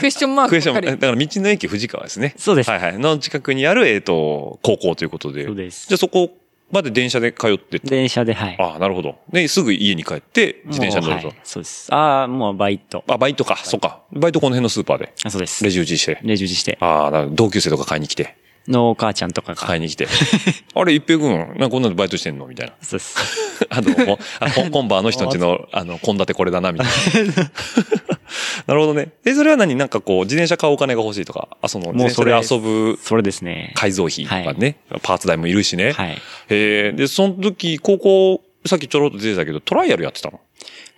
[0.00, 1.00] クエスチョンマークエスチョン、クばっかり。
[1.00, 2.34] だから道の駅藤川ですね。
[2.36, 2.98] そうですはいはい。
[2.98, 5.44] の近くにある、えっ、と、高校ということで。
[5.46, 6.30] そうですじゃあそこ
[6.70, 7.88] まで電車で通ってって。
[7.88, 8.56] 電車で、はい。
[8.58, 9.16] ああ、なるほど。
[9.30, 11.26] で、すぐ家に帰って、自転車に乗ると。
[11.28, 11.94] もうはいそうです。
[11.94, 13.04] ああ、もうバイト。
[13.06, 13.56] あ、バイトか。
[13.56, 14.02] そうか。
[14.12, 15.12] バイトこの辺のスーパーで。
[15.24, 15.62] あ、そうです。
[15.62, 16.18] レジ打ちして。
[16.22, 16.76] レジ打ちして。
[16.80, 18.36] ああ、なるほど同級生とか買いに来て。
[18.68, 19.56] の母ちゃんとかが。
[19.56, 20.06] 買いに来て。
[20.74, 22.74] あれ、一平君、なんかこんなのバイトしてんのみたいな。
[22.80, 23.16] そうです。
[23.70, 27.34] あの、もうあこ今晩あの人たちの、 あの、献立これだな、みたいな。
[28.66, 29.10] なるほどね。
[29.24, 29.74] で、それは何？
[29.76, 33.72] なんかこう、自転車買うお金が欲しいとか、あ、その、自もうそれ遊ぶそれですね。
[33.76, 35.92] 改造費とかね、パーツ代もいるしね。
[35.92, 36.18] はい。
[36.48, 40.40] えで、その時、高校、さっきちょろっと出てたけど、トライアルやってたの？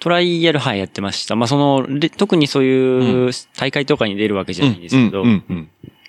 [0.00, 1.34] トライアル、はい、やってました。
[1.36, 5.68] まあ、その、で特にそういう大会とかに出るわけじゃないんですけど、うん。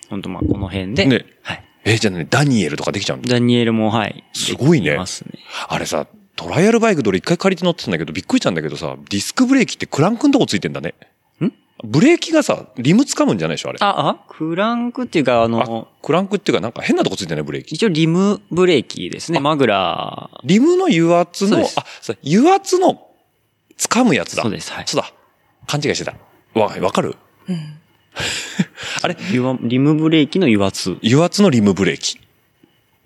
[0.09, 1.63] 本当まあ、この辺で、ねはい。
[1.85, 3.29] えじゃあね、ダニエルとかできちゃうんだ。
[3.29, 4.23] ダニエルも、はい。
[4.33, 5.39] すごいねますね。
[5.67, 10.95] あれさ、トライアルバイクで俺一回借りて乗ってたんだけど、びっくりしたんだけどさ、ディスクブレーキってクランクのとこついてんだね。
[11.41, 11.51] ん？
[11.83, 13.77] ブレーキがさ、リム掴むんじゃないでしょあれ。
[13.81, 17.75] あ、あ、クランクっていうか、ああの、クランクっていうかなんか変なとこついてないブレーキ。
[17.75, 19.39] 一応リムブレーキですね。
[19.39, 20.39] マグラー。
[20.43, 21.65] リムの油圧の、あ、
[22.01, 23.07] そう油圧の
[23.77, 24.43] 掴むやつだ。
[24.43, 25.13] そうですはいそうだ。
[25.67, 26.15] 勘違いしてた。
[26.59, 27.15] わ、わかる？
[27.47, 27.79] うん
[29.01, 29.15] あれ？
[29.31, 30.97] 油リムブレーキの油圧。
[31.03, 32.19] 油圧のリムブレーキ。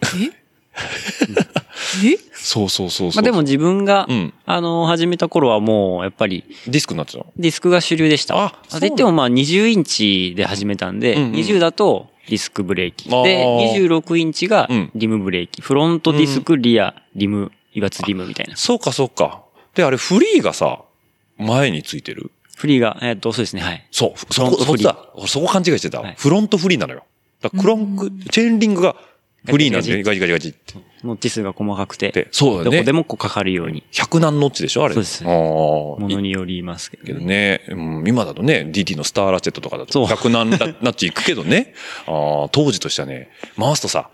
[0.04, 0.32] え？
[2.06, 2.18] え？
[2.34, 3.16] そうそうそうそう。
[3.16, 7.28] まあでも自分が、うんあの、始めた頃はもう、やっぱり、ディスクになってたの？
[7.38, 8.36] ディスクが主流でした。
[8.44, 13.10] あそうで言ってもまあ20インチで始めたんで、うんうん20だとディスクブレーキ。
[13.10, 15.62] で、26インチがうんリムブレーキ。
[15.62, 18.56] フロントディスク、リア、リム、油圧リムみたいな。
[18.58, 19.44] そうかそうか。
[19.76, 20.82] で、あれフリーがさ、
[21.38, 22.32] 前についてる？
[22.56, 23.88] フリーが、えっと、そうですね、はい。
[23.92, 25.10] そう、そこ、フロントフリーそこだ。
[25.16, 26.02] 俺そこ勘違いしてた。
[26.02, 27.04] はいフロントフリーなのよ。
[27.42, 28.96] だクランク、チェーンリングが
[29.46, 30.76] フリーなんで、ガガジガジガジって。
[31.04, 32.78] ノッチ数が細かくて、で、そうだよね。
[32.78, 33.84] どこでもこうかかるように。
[33.92, 34.94] 100何ノッチでしょあれ。
[34.94, 35.32] そうですああ。
[35.32, 37.26] ものによりますけどけどね。
[37.26, 41.74] ね、うん、今だとね、DT のスターラチェットとかだそうと、100何ラナッチ行くけどね、
[42.08, 44.12] ああ当時としてはね、回すとさ、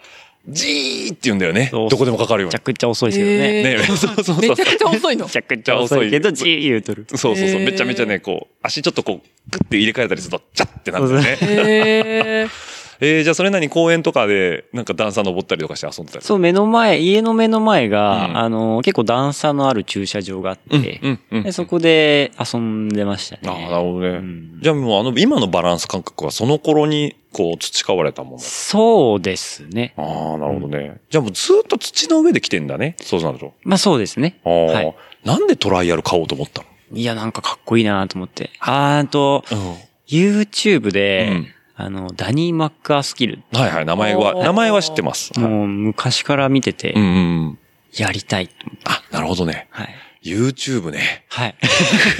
[0.49, 1.69] ジーって言うんだよね。
[1.71, 3.59] どこでもかかるようめちゃくちゃ遅いですけどね。
[3.59, 3.83] えね。
[3.83, 4.37] そうそうそう。
[4.39, 5.37] めちゃくちゃ遅いのめち。
[5.37, 7.05] ゃくちゃ遅いけど、遅じー言うとる。
[7.09, 7.47] そうそうそう。
[7.47, 11.37] へーめちゃめちゃね、こう、足ちょっとこう、グッて入れ替えたりすると、チャッってなるんだよね。
[11.41, 21.43] えええー、じゃあそれなに公園とかで、なんか段差登ったりとかして遊んでたりそう、目の前、家の目の前が、うんあの、結構段差のある駐車場があって、うん、うん。
[21.43, 23.41] でそこで遊んでましたね。
[23.47, 24.07] ああ、なるほどね。
[24.09, 28.39] うんじゃあもうあの、今のバランス感覚はその頃に、こう、培われたもの。
[28.39, 29.93] そうですね。
[29.95, 30.01] あ
[30.35, 30.99] あ、なるほどね。
[31.09, 32.97] じゃあもうずっと土の上で来てんだね。
[32.99, 33.53] そうなると。
[33.63, 34.41] まあそうですね。
[34.43, 38.51] ああ、はいなんでトライアル買おうと思ったいや、なんかかっこいいなと思って。
[38.59, 39.77] あーと、の
[40.07, 41.47] YouTube で、うん
[41.81, 45.39] あの、ダニー・マッカースキル、はいはい、名前は、名前は知ってます。
[45.39, 47.57] もう昔から見ててうん。
[47.95, 48.49] やりたい。
[48.83, 49.69] あ、なるほどね。
[49.71, 49.95] はい。
[50.21, 51.23] YouTube ね。
[51.29, 51.55] はい。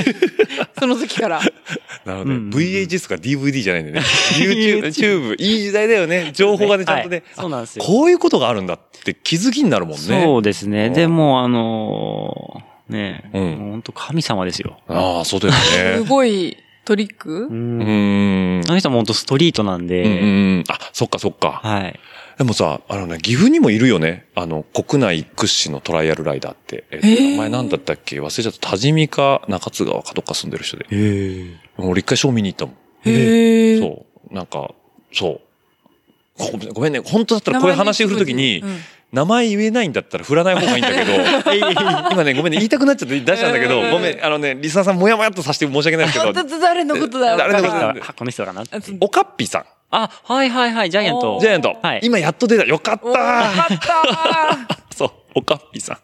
[0.80, 1.42] その時から。
[2.06, 2.36] なるほどね。
[2.36, 4.00] うん VHS か DVD じゃないんだね。
[4.40, 6.32] YouTube、YouTube いい時代だよね。
[6.34, 7.26] 情報がね、ちゃんとねはい。
[7.36, 7.84] そうなんですよ。
[7.84, 10.24] こういうことがあるんだって気づきになるもんね。
[10.24, 10.86] そうですね。
[10.86, 14.80] うんでも、あのーね、うん本当神様ですよ。
[14.88, 16.00] ああ、そうだよすね。
[16.08, 16.58] ごい
[16.90, 17.14] トリッう。
[17.14, 17.48] ク？
[17.50, 18.62] うんん。
[18.68, 20.16] あの人も本当ストリートなんで、うんう
[20.62, 20.64] ん。
[20.68, 21.62] あ、そっかそっか。
[21.64, 22.00] はい。
[22.40, 24.26] でもさ、あのね、岐阜にもいるよね。
[24.34, 26.86] あの、国内屈指のトライアルライダーって。
[26.90, 28.20] えっとへー名前なんだったっけ？
[28.20, 28.72] 忘れちゃった。
[28.72, 30.88] 多治見か中津川かどっか住んでる人で。
[31.78, 32.76] 俺一回ショー見に行ったもん。
[33.06, 33.80] へえ。
[33.80, 34.34] そう。
[34.34, 34.72] なんか、
[35.14, 36.52] そう。
[36.52, 37.00] ごめんごめんね。
[37.00, 38.80] 本当だったらこういう話振るときに、うん
[39.12, 41.14] 名前言えないんだったら振らない方がいいんだけど、
[42.12, 43.92] 今ね、ごめんね、言いたくなっちゃって出したんだけど、うん。
[43.92, 47.36] ごめん、あのね、リサさんもやもやっとさせて申し訳ないですけあど、だ誰のことだ。
[47.36, 47.96] 誰のことだ。
[48.16, 48.64] この人かな。
[49.02, 49.66] おかっぴさん。
[49.92, 51.38] あ、はいはいはい、ジャイアント。
[51.38, 51.40] お。
[51.40, 51.76] ジャイアント。
[51.82, 52.00] はい。
[52.04, 52.66] 今やっと出た。
[52.66, 55.98] よかっおーよかたった そう、おかっぴさん。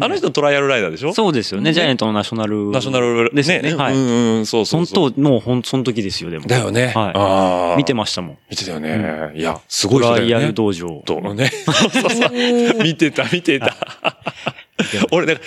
[0.00, 1.12] あの人トライアルライダーでしょ？
[1.12, 1.72] そうですよね。
[1.72, 2.70] ジャイアントのナショナル。
[2.70, 3.74] ナショナルですよね。
[3.74, 3.94] はい。
[3.94, 5.02] うんうん、そうそうそう。
[5.04, 6.46] 本当、もうほん、その時ですよ、でも。
[6.46, 6.86] だよね。
[6.86, 8.38] はいあー見てましたもん。
[8.50, 9.32] 見てたよね。
[9.34, 10.28] いや、すごい人だよね。
[10.28, 11.02] トライアル道場。
[11.06, 11.48] とね。
[11.50, 12.30] そうそうそう。
[12.82, 13.76] 見てた、見てた。
[15.10, 15.46] 俺、だから、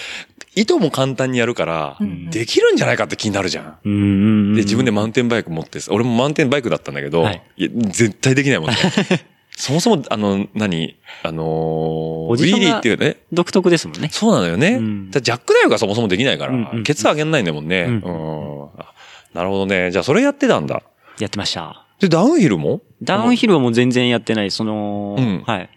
[0.55, 3.75] いとも簡単にやるから、んできるんじゃないかって気になるじゃん。
[3.83, 4.05] うんうんう
[4.51, 4.55] ん。
[4.55, 8.75] で、自分でマウンテンバイク持ってさ俺もマウンテンバイクだったんだけど、絶対できないもんね。
[9.55, 10.97] そもそも、あの、何？
[11.23, 13.17] あのー、ウィリーっていうね。
[13.31, 14.09] 独特ですもんね。
[14.11, 14.73] そうなのよね。
[14.73, 17.83] うんジャックダイブがそもそもできないから、うんうんケツ上げんないんだもんね。
[17.83, 18.93] ううんんあ
[19.33, 19.91] なるほどね。
[19.91, 20.81] じゃあそれやってたんだ。
[21.19, 21.85] やってました。
[21.99, 22.81] で、ダウンヒルも？
[23.01, 24.51] ダウンヒルはもう全然やってない。
[24.51, 25.69] その、うんはい。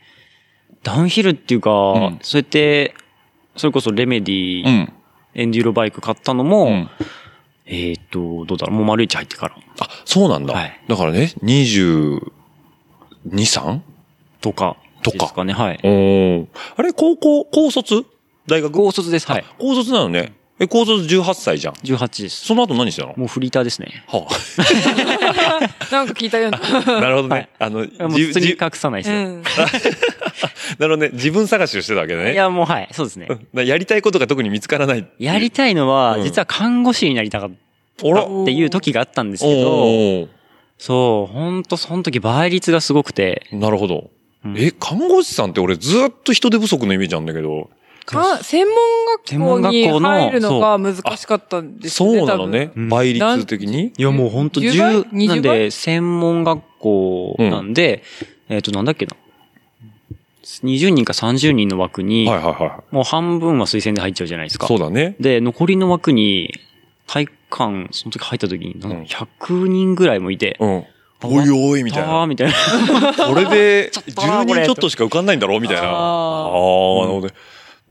[0.83, 2.95] ダウンヒルっていうか、んそうやって、
[3.57, 4.93] それこそレメディ、うん。
[5.35, 6.89] エンデューロバイク買ったのも、うん
[7.66, 10.55] えーっと、どうだろう、もう丸一入ってからあ、そうなんだ。
[10.55, 11.35] はいだからね、
[13.29, 13.81] 22、3?
[14.41, 15.81] とかとかですかね、はい。
[15.83, 16.47] おー
[16.77, 18.05] あれ、高校、高卒？
[18.47, 18.72] 大学？
[18.72, 19.45] 高卒です、はい。
[19.47, 20.35] あ高卒なのね。
[20.59, 21.74] え、高卒18歳じゃん。
[21.74, 22.47] 18です。
[22.47, 23.14] その後何してたの？
[23.16, 24.05] もうフリーターですね。
[24.09, 24.27] は
[25.93, 26.61] なんか聞いたような。
[26.62, 27.35] あ、 なるほどね。
[27.35, 29.18] はいあの、普通にじ隠さないですよ。
[29.18, 29.43] うん。
[29.45, 29.55] なる
[30.81, 31.11] ほどね。
[31.12, 32.33] 自分探しをしてたわけだね。
[32.33, 35.07] いや、もうはい、そうですねやりたいことが特に見つからない。
[35.18, 40.29] やりたいのは、うん実は看護師になりたかったっていう時があったんですけど、
[40.79, 44.11] そう、ほんとその時倍率がすごくて、なるほど。
[44.45, 47.70] うんえ、看護師さんって俺ずっと人手不足のイメージなんだけど。
[48.07, 48.66] か専
[49.39, 52.18] 門学校に入るのが難しかったんですよね。
[52.18, 53.93] そうなのね倍率的に？
[53.97, 58.05] いやもうほんと10倍10、20なんで、専門学校なんで、
[58.49, 59.16] えっ、と、なんだっけな。
[60.45, 64.59] 20人か30人の枠に、はいはいはもう半分は推薦で入っちゃうじゃないですい。
[64.59, 64.68] か。
[64.68, 65.16] そうだね。
[65.18, 66.55] で、残りの枠に、
[67.09, 70.84] 体育館、その時入った時に、なんうんか100人ぐらいもいて、うん。
[71.22, 72.26] おいおい、みたいな。
[72.26, 72.55] みたいな。
[73.26, 75.82] これで ちょっとな10これ人ちょっとしか受かんないんだろうみたいな。
[75.84, 77.34] あああー、なるほどね。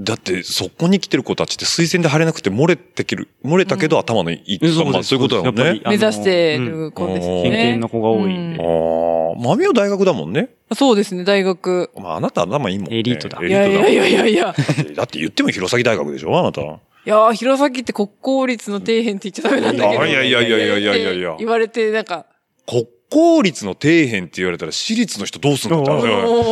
[0.01, 5.81] だって、そこに来てる子たちって推薦で入れなくて漏れてきる、漏れたけど頭のいいとか、まあそういうことだもんね。
[5.85, 7.73] 目指してうんる子ですうん偏ね。
[7.75, 8.61] 見の子が多いんで。
[8.61, 10.49] ああ、マミオ大学だもんね。
[10.73, 11.91] そうですね、大学。
[11.97, 12.97] まああなた頭いいもんね。
[12.97, 13.89] エリートだエリートだ。
[13.89, 14.45] いやいやいやいやいや。
[14.45, 16.61] だってだって言っても弘前大学でしょあなた。
[17.05, 20.05] いやー、弘前って国公立の底辺って言っちゃダメなんだけど。
[20.05, 22.25] いやいやいやいやいやいやいや言われて、なんか、
[22.67, 25.91] 国公立の底辺って言われたら私立の人どうすんのって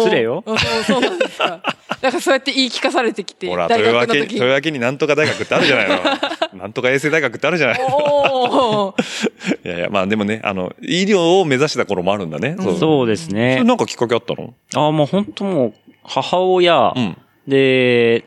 [0.03, 1.61] 失礼よそうそうなんですか。
[2.01, 5.97] だからそうやって言い聞かされてきて、ほら、大豊明、豊明になんとか大学ってあるじゃないの。
[6.59, 7.79] なんとか衛生大学ってあるじゃない。
[7.81, 8.93] おー
[9.65, 12.55] いやいや、まあでもね、あの、医療を目指した頃もあるんだね。
[12.61, 13.63] そうそうですそねれ。
[13.63, 14.53] なんかきっかけあったの？
[14.75, 15.73] ああ、もう本当もう、
[16.03, 17.17] 母親、うん。
[17.47, 18.25] で、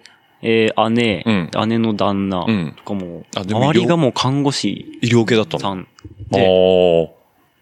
[0.48, 1.30] えー姉、う
[1.64, 5.60] ん姉の旦那うんとかも、あでも周りがもう看護師医療系だったの？
[5.60, 5.88] さん
[6.32, 7.08] あで、ー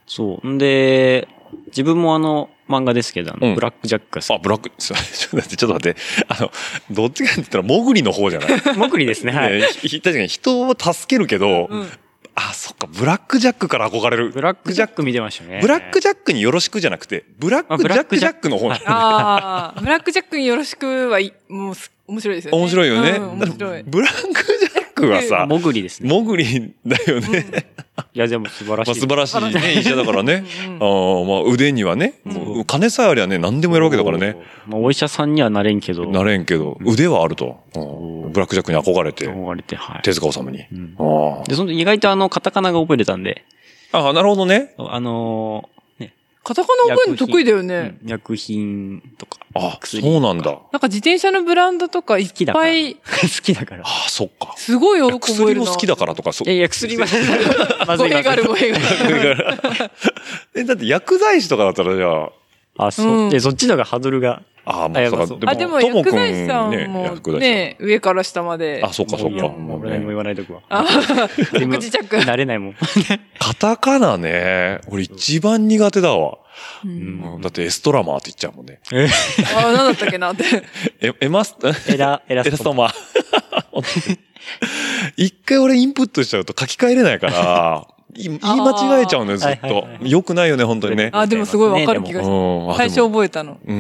[0.07, 0.49] そう。
[0.49, 1.29] んで、
[1.69, 6.01] 自分もあの、漫画ですけど、あの、うんブラックジャックが好あ、ブラック、 ちょっと待って、ちょっと待って。
[6.29, 6.51] あの、
[6.91, 8.61] どっちかって言ったら、モグリの方じゃない？
[8.61, 8.73] き。
[8.77, 9.53] もぐりですね、はい。
[9.61, 11.89] ねひ確かに人を助けるけど、うん
[12.37, 14.31] あ、そっか、ブラックジャックから憧れる。
[14.31, 15.61] ブラックジャック見てましたね。
[15.63, 22.59] ブラックジャックによろしくじゃなくて、ブラックジャックジャックの方はいああ、ブラックジャックによろしくはい、もうす面白いですよね。
[22.59, 23.11] 面白いよね。
[23.11, 23.83] うん面白い。
[23.85, 26.09] ブラックジャックはさ、もぐりですね。
[26.09, 27.67] もぐりだよね。
[28.13, 28.91] いや、でも素晴らしい。
[28.91, 30.45] まあ素晴らしいね、 医者だからね。
[30.81, 34.37] あーまあ腕にはね、もう金さえありゃね、何でもやるわけだからね。
[34.67, 36.07] まあ、お医者さんにはなれんけど。
[36.07, 37.61] なれんけど、腕はあると。
[37.77, 37.81] う
[38.11, 40.03] んブラックジャックに憧れて、憧れて、はい。
[40.03, 40.79] 手塚治虫に。
[40.79, 43.45] んあで、その意外とあの、カタカナが覚えれたんで、
[43.93, 44.75] ああ、なるほどね。
[44.77, 45.69] あの。
[46.45, 47.99] カタカナ覚えるの得意だよね。
[48.03, 49.39] うん薬品とか。
[49.55, 50.51] あ、薬そうなんだ。
[50.73, 52.33] なんか自転車のブランドとかいっ。
[52.53, 53.01] ぱい、好
[53.43, 53.83] きだから。
[53.85, 54.53] あ あ、そっか。
[54.57, 55.65] すごいよく覚えるな。
[55.65, 57.07] 薬も好きだからとか、そういやいや、薬は、
[57.87, 59.51] まずい語弊がある語弊がある。
[60.55, 62.33] え、だって薬剤師とかだったらじゃあ、
[62.77, 63.07] あ、そう。
[63.07, 64.43] うんいや、そっちのがハードルが。
[64.67, 68.81] ああ、まあ、そうかあ、でも薬剤師さんねもね、上から下まで。
[68.83, 69.49] あ、そっかそっか。
[69.49, 70.63] もう何も言わないとこは。
[70.71, 70.85] あ、
[71.29, 72.17] 口着。
[72.17, 72.75] 慣れないもん。
[73.39, 74.81] カタカナね。
[74.89, 76.39] 俺一番苦手だわ。
[76.85, 78.81] ううんんだってエストラマーって言っちゃうもんね。
[79.55, 80.45] あ、なんだったっけなって。
[81.01, 81.57] え、エマス、
[81.89, 84.19] エラ、エラエラストマー。
[85.17, 89.89] 一回俺インプットしちゃうと書き換えれないから、い言い間違えちゃうんだよ、ずっとは。
[90.03, 91.11] よくないよね、本当にね。
[91.13, 92.35] あ、でもすごいわかる気がする。
[92.77, 93.59] 最初覚えたの。
[93.65, 93.75] うー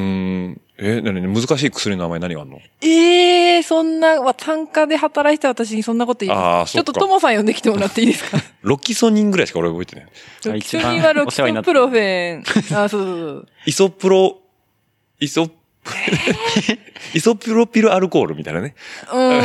[0.48, 0.60] ん。
[0.76, 2.58] え、なに難しい薬の名前何があんの？
[2.82, 6.72] ええー、そんな、わ単価で働いてた私にそんなこと言います。
[6.72, 8.38] ちょっとともさん呼んできてもらっていいですか？
[8.62, 10.06] ロキソニンぐらいしか俺覚えてない。
[10.46, 12.40] ロキソニンはロキソプロフェン。
[12.76, 13.48] あ、そうそうそう。
[13.66, 14.38] イソプロ、
[15.20, 15.48] イソ、
[17.14, 18.74] イソプロピルアルコールみたいなね。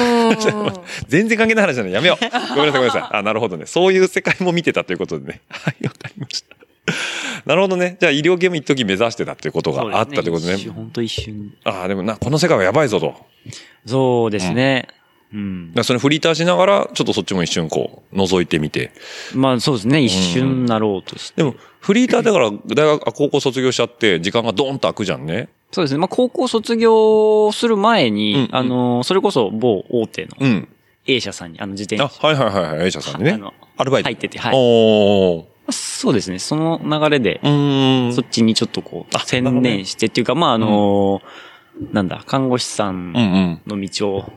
[1.07, 1.93] 全然関係ない話じゃない。
[1.93, 2.55] やめよう。
[2.55, 3.03] ごめんなさい、ごめんなさい。
[3.11, 3.65] あ、なるほどね。
[3.65, 5.41] そういう世界も見てたということでね。
[5.49, 6.55] はい、わかりました。
[7.45, 7.97] なるほどね。
[7.99, 10.55] じゃあ医療系も一時目指してたっていうことがあったということね。
[10.55, 11.53] 一瞬本当一瞬。
[11.63, 13.15] ああ、でもな、この世界はやばいぞと。
[13.85, 14.87] そうですね。
[14.89, 14.98] うん。
[15.75, 18.91] らそれフリーターしながら、ちょっとそっちも一瞬こう、覗いてみて。
[19.35, 20.01] まあそうですね。
[20.01, 21.37] 一瞬なろうとして。
[21.37, 25.49] でも、フリーターだから、大学、あ高校卒業しちゃって、時間がドーンと空くじゃんね。
[25.71, 25.99] そうですね。
[25.99, 30.67] まあ高校卒業する前に、うんうんあの、それこそ某大手のうん。
[31.05, 32.27] A 社さんに、あの自転あ、車。
[32.27, 32.87] はいはいはいはい。
[32.87, 33.53] A 社さんにねあの。
[33.77, 34.09] アルバイト。
[34.09, 35.45] 入っててはいおー。
[35.71, 36.39] そうですね。
[36.39, 38.13] その流れでう、ーん。
[38.13, 41.21] そっちにちょっとこう、あ専念してっていうか、まああの、
[41.93, 43.61] なんだ、看護師さんうんうん。
[43.67, 44.31] の道を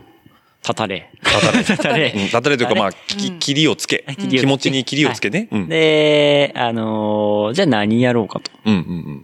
[0.63, 1.11] 立たれ。
[1.25, 1.59] 立たれ。
[1.59, 2.13] 立たうんれ。
[2.13, 4.05] 立てるというか、まあ、き切りをつけ。
[4.17, 5.49] 気持ちに切りをつけね。
[5.51, 5.69] うん。
[5.69, 8.53] で、あのーじゃあ何やろうかと。
[8.65, 8.83] うんうんう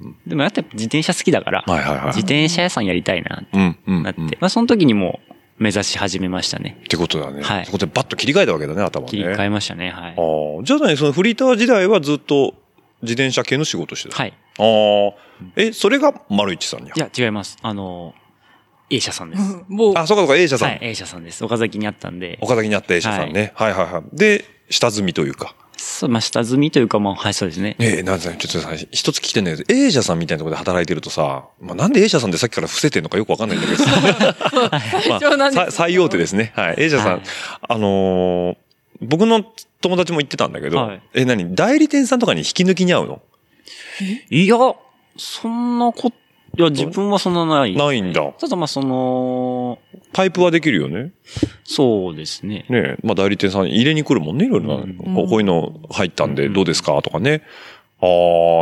[0.09, 1.73] んでもやっぱ自転車好きだから、うん。
[1.73, 2.07] はいはいはい。
[2.09, 4.03] 自転車屋さんやりたいなってうんうん。
[4.03, 6.83] なって、まあその時にもう目指し始めましたね。
[6.89, 7.43] てことだね。
[7.43, 9.11] はいそこでバッと切り替えたわけだね、頭ね。
[9.11, 10.15] 切り替えましたね、はい。
[10.17, 10.65] ああ。
[10.65, 12.55] じゃあね、そのフリーター時代はずっと
[13.03, 14.17] 自転車系の仕事してた。
[14.17, 14.33] はい。
[14.59, 15.15] ああ。
[15.55, 16.91] え、それが丸一さんに？
[16.91, 17.57] いや、違います。
[17.63, 18.28] あのー
[18.91, 19.43] A 社さんです。
[19.69, 20.69] もう、あ、そうかそうか、A 社さん。
[20.71, 21.45] はい、A 社さんです。
[21.45, 22.39] 岡崎にあったんで。
[22.41, 23.53] 岡崎にあった A 社さんね。
[23.55, 24.17] はいはいはい。
[24.17, 25.55] で、下積みというか。
[25.77, 27.77] そう、まあ、下積みというか、まあ、はい、そうですね。
[27.79, 33.91] ええなんですね、ちょっとさ、一つ聞きたいんだけど、A 社さんみたいなところで働いてるとさ、まあなんで A 社さんでさっきから伏せてんのかよくわかんないんだけどさ。
[34.71, 34.83] まあ
[35.19, 36.53] 一応なんですさ最大手ですね。
[36.57, 36.75] はい。
[36.79, 37.23] A 社さん、はい
[37.69, 38.57] あのー
[39.01, 39.45] 僕の
[39.81, 41.55] 友達も言ってたんだけど、はいえ、何？
[41.55, 43.23] 代理店さんとかに引き抜きに合うの？
[44.29, 44.57] いや、
[45.17, 46.13] そんなこ、
[46.59, 47.77] いや、自分はそんなない。
[47.77, 48.33] ないんだ。
[48.33, 49.79] ただ、まあ、その、
[50.13, 51.13] パイプはできるよね。
[51.63, 52.67] そうですね。
[52.69, 54.83] ねえまあ代理店さん入れに来るもんね、いろいろな。
[54.83, 57.01] うんこうこういうの入ったんでどうですか？
[57.03, 57.43] とかね。
[58.01, 58.07] あ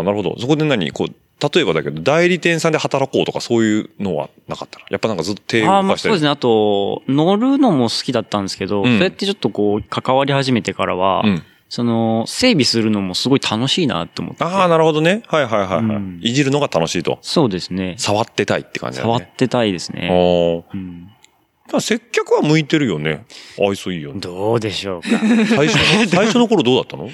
[0.00, 0.36] あ、なるほど。
[0.38, 0.92] そこで何？
[0.92, 1.14] こう、
[1.54, 4.86] 例えばだけど、代理店さんで働こうとかそういうのはなかったら？
[4.90, 6.28] やっぱなんかずっと手をああ、ま動かしてあそうですね。
[6.30, 11.42] あと、乗るのも好きだったんですけど、うんそうやってちょっとこう、関わり始めてからは、うん。
[11.68, 14.44] その、整備するのもすごい楽しいなって思って。
[14.44, 15.22] ああ、なるほどね。
[15.26, 17.18] はいはいはい、はいうんいじるのが楽しいと。
[17.22, 17.94] そうですね。
[17.98, 19.12] 触ってたいって感じだね。
[19.12, 20.08] 触ってたいですあね。
[20.10, 21.10] ーうん
[21.80, 23.24] 接客は向いてるよね。
[23.58, 24.20] 愛想いいよね。
[24.20, 25.08] どうでしょうか。
[25.08, 27.08] 最初の、 最初の頃どうだったの？
[27.08, 27.10] い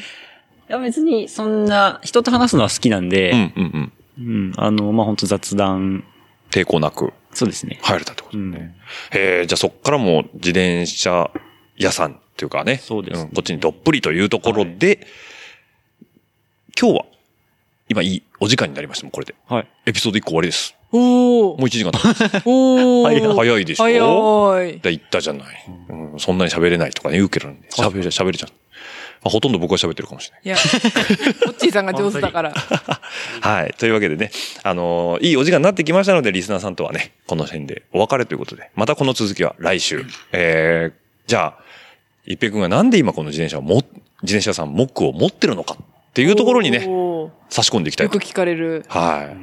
[0.68, 4.24] や別にそんな人と話すのは好きなんで、うんうんうん。
[4.24, 6.04] うん、あの、まあ、本当雑談、
[6.50, 7.78] 抵抗なくそうですね。
[7.82, 8.54] 入れたってことうん。
[8.54, 8.70] へ
[9.12, 11.30] え、じゃあそっからもう自転車
[11.78, 12.76] 屋さんっていうかね。
[12.78, 15.06] そうですねんこっちにどっぷりというところで、
[16.80, 17.04] 今日は、
[17.88, 19.34] 今いいお時間になりましたもん、これで。
[19.48, 19.68] はい。
[19.86, 20.74] エピソード1個終わりです。
[20.92, 21.00] おー。
[21.00, 22.42] もう1時間経ちます。
[22.46, 23.34] おー。
[23.34, 23.82] 早いでしょ？
[23.84, 24.72] 早い。
[24.80, 25.64] で言ったじゃない。
[25.88, 27.60] うん、そんなに喋れないとかね、言うけどね。
[27.70, 28.50] 喋る、喋るじゃん。
[29.22, 30.42] まあ、ほとんど僕は喋ってるかもしれない。
[30.44, 30.56] いや、
[31.46, 32.52] モッチーさんが上手だから。
[33.40, 33.74] はい。
[33.78, 34.30] というわけでね、
[34.64, 40.04] あのーいいお時間になってきましたので、リスナーさんとはね、この辺でお別れということで、またこの続きは来週。
[40.32, 41.62] えー、じゃあ、
[42.24, 43.82] 一平くんがなんで今この自転車をも、
[44.22, 46.80] 自転車屋さんモックを持ってるのかっていうところにね、
[47.48, 48.26] 差し込んでいきたいとよく。
[48.26, 48.84] 聞かれる。
[48.88, 49.36] はい。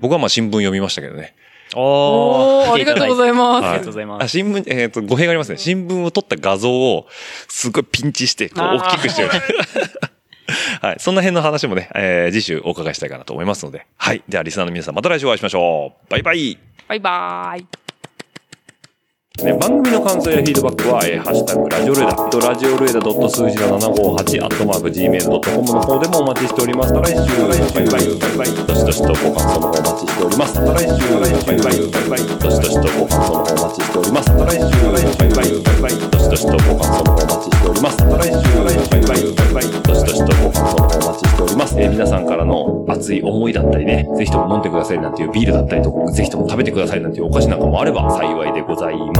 [0.00, 1.34] 僕はまあ新聞読みましたけどね。
[1.76, 3.62] おー、ありがとうございます。
[3.64, 5.58] はいありがとうございますあ新聞、えっ、と、語弊がありますね。
[5.58, 7.06] 新聞を撮った画像を、
[7.48, 9.28] すごいピンチして、こう、大きくしてる。
[10.82, 10.96] はい。
[10.98, 13.86] そんな辺の話もね、えー次週お伺いしたいかなと思いますので。
[13.96, 14.22] はい。
[14.28, 16.10] では、リスナーの皆さん、また来週お会いしましょう。
[16.10, 16.58] バイバイ。
[16.88, 17.89] バイバーイ。
[19.38, 22.12] ね、番組の感想やフィードバックは、えーハッシュタグラジオルエダ、
[22.50, 26.92] ラジオルエダ数字の758、アットマーク Gmail.com の方でもお待ちしております。
[26.92, 30.58] また来週、バイバイ、バイバイ、どしどしとご感想の方お待ちしております。
[30.60, 31.08] また来週、
[31.46, 34.34] バイバイ、バイバイ、どしどしとご感想の方お待ちしております。
[34.34, 38.02] また来週、バイバイ、バイバイ、どしどしとご感想の方お待ちしております。
[38.02, 41.80] また来週、バイバイ、バイバイ、どしどしとご感想の方お待ちしております。
[41.80, 49.14] えー皆さんからの熱い思いだったりね、ぜひとも飲んでくださいなんていうビールだったりとか、ぜひとも食べてくださいなんていうお菓子なんかもあれば幸いでございま